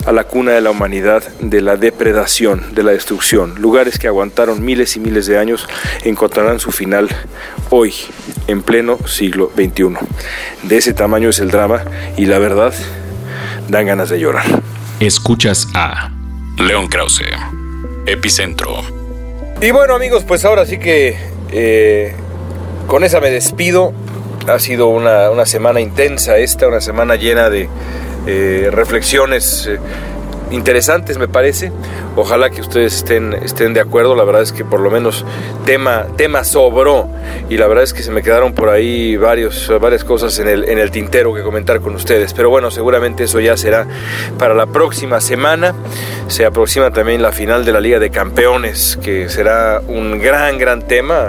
a 0.07 0.13
la 0.13 0.23
cuna 0.23 0.53
de 0.53 0.61
la 0.61 0.71
humanidad 0.71 1.21
de 1.41 1.59
la 1.59 1.75
depredación, 1.75 2.73
de 2.73 2.81
la 2.81 2.91
destrucción. 2.91 3.55
Lugares 3.59 3.99
que 3.99 4.07
aguantaron 4.07 4.63
miles 4.63 4.95
y 4.95 5.01
miles 5.01 5.27
de 5.27 5.37
años 5.37 5.67
encontrarán 6.05 6.61
su 6.61 6.71
final 6.71 7.09
hoy, 7.69 7.93
en 8.47 8.63
pleno 8.63 8.97
siglo 9.05 9.51
XXI. 9.53 9.97
De 10.63 10.77
ese 10.77 10.93
tamaño 10.93 11.29
es 11.29 11.39
el 11.39 11.51
drama 11.51 11.83
y 12.15 12.25
la 12.25 12.39
verdad 12.39 12.73
dan 13.67 13.85
ganas 13.85 14.09
de 14.09 14.21
llorar. 14.21 14.45
Escuchas 15.01 15.67
a 15.73 16.09
León 16.57 16.87
Krause, 16.87 17.23
Epicentro. 18.05 18.81
Y 19.61 19.71
bueno 19.71 19.93
amigos, 19.93 20.23
pues 20.23 20.45
ahora 20.45 20.65
sí 20.65 20.79
que 20.79 21.17
eh, 21.51 22.15
con 22.87 23.03
esa 23.03 23.19
me 23.19 23.29
despido. 23.29 23.93
Ha 24.47 24.59
sido 24.59 24.87
una, 24.87 25.29
una 25.29 25.45
semana 25.45 25.81
intensa 25.81 26.37
esta, 26.37 26.69
una 26.69 26.79
semana 26.79 27.17
llena 27.17 27.49
de 27.49 27.67
eh, 28.27 28.69
reflexiones 28.69 29.65
eh, 29.65 29.79
interesantes 30.51 31.17
me 31.17 31.27
parece. 31.27 31.71
Ojalá 32.15 32.49
que 32.49 32.61
ustedes 32.61 32.95
estén, 32.95 33.33
estén 33.33 33.73
de 33.73 33.79
acuerdo. 33.79 34.15
La 34.15 34.23
verdad 34.23 34.41
es 34.41 34.51
que 34.51 34.65
por 34.65 34.79
lo 34.79 34.89
menos 34.89 35.25
tema, 35.65 36.07
tema 36.15 36.43
sobró 36.43 37.09
y 37.49 37.57
la 37.57 37.67
verdad 37.67 37.83
es 37.83 37.93
que 37.93 38.03
se 38.03 38.11
me 38.11 38.23
quedaron 38.23 38.53
por 38.53 38.69
ahí 38.69 39.17
varios, 39.17 39.71
varias 39.79 40.03
cosas 40.03 40.37
en 40.39 40.47
el, 40.47 40.67
en 40.67 40.79
el 40.79 40.91
tintero 40.91 41.33
que 41.33 41.43
comentar 41.43 41.81
con 41.81 41.95
ustedes. 41.95 42.33
Pero 42.33 42.49
bueno, 42.49 42.71
seguramente 42.71 43.25
eso 43.25 43.39
ya 43.39 43.57
será 43.57 43.87
para 44.37 44.53
la 44.53 44.67
próxima 44.67 45.21
semana. 45.21 45.75
Se 46.27 46.45
aproxima 46.45 46.91
también 46.91 47.21
la 47.21 47.31
final 47.31 47.63
de 47.65 47.71
la 47.71 47.79
Liga 47.79 47.99
de 47.99 48.09
Campeones, 48.09 48.97
que 49.01 49.29
será 49.29 49.81
un 49.87 50.19
gran, 50.19 50.57
gran 50.57 50.81
tema. 50.81 51.27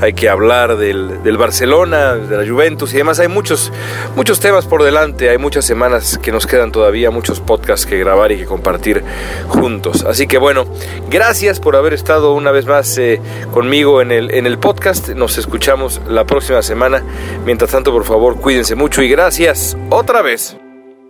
Hay 0.00 0.12
que 0.12 0.28
hablar 0.28 0.76
del, 0.76 1.22
del 1.22 1.36
Barcelona, 1.36 2.14
de 2.14 2.36
la 2.36 2.50
Juventus 2.50 2.92
y 2.94 2.98
demás. 2.98 3.20
Hay 3.20 3.28
muchos, 3.28 3.72
muchos 4.16 4.40
temas 4.40 4.66
por 4.66 4.82
delante. 4.82 5.30
Hay 5.30 5.38
muchas 5.38 5.64
semanas 5.64 6.18
que 6.22 6.32
nos 6.32 6.46
quedan 6.46 6.72
todavía, 6.72 7.10
muchos 7.10 7.40
podcasts 7.40 7.86
que 7.86 7.98
grabar 7.98 8.32
y 8.32 8.39
que 8.40 8.46
compartir 8.46 9.04
juntos. 9.48 10.04
Así 10.04 10.26
que 10.26 10.38
bueno, 10.38 10.66
gracias 11.08 11.60
por 11.60 11.76
haber 11.76 11.92
estado 11.92 12.34
una 12.34 12.50
vez 12.50 12.66
más 12.66 12.96
eh, 12.98 13.20
conmigo 13.52 14.02
en 14.02 14.10
el, 14.12 14.32
en 14.34 14.46
el 14.46 14.58
podcast. 14.58 15.10
Nos 15.10 15.38
escuchamos 15.38 16.00
la 16.08 16.24
próxima 16.24 16.62
semana. 16.62 17.02
Mientras 17.44 17.70
tanto, 17.70 17.92
por 17.92 18.04
favor, 18.04 18.40
cuídense 18.40 18.74
mucho 18.74 19.02
y 19.02 19.08
gracias 19.08 19.76
otra 19.90 20.22
vez. 20.22 20.56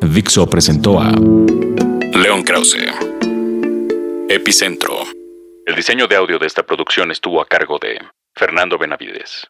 Dixo 0.01 0.47
presentó 0.47 1.01
a 1.01 1.11
León 1.11 2.43
Krause. 2.43 2.79
Epicentro. 4.29 4.99
El 5.67 5.75
diseño 5.75 6.07
de 6.07 6.17
audio 6.17 6.39
de 6.39 6.47
esta 6.47 6.63
producción 6.63 7.11
estuvo 7.11 7.41
a 7.41 7.47
cargo 7.47 7.79
de 7.81 7.99
Fernando 8.35 8.79
Benavides. 8.79 9.47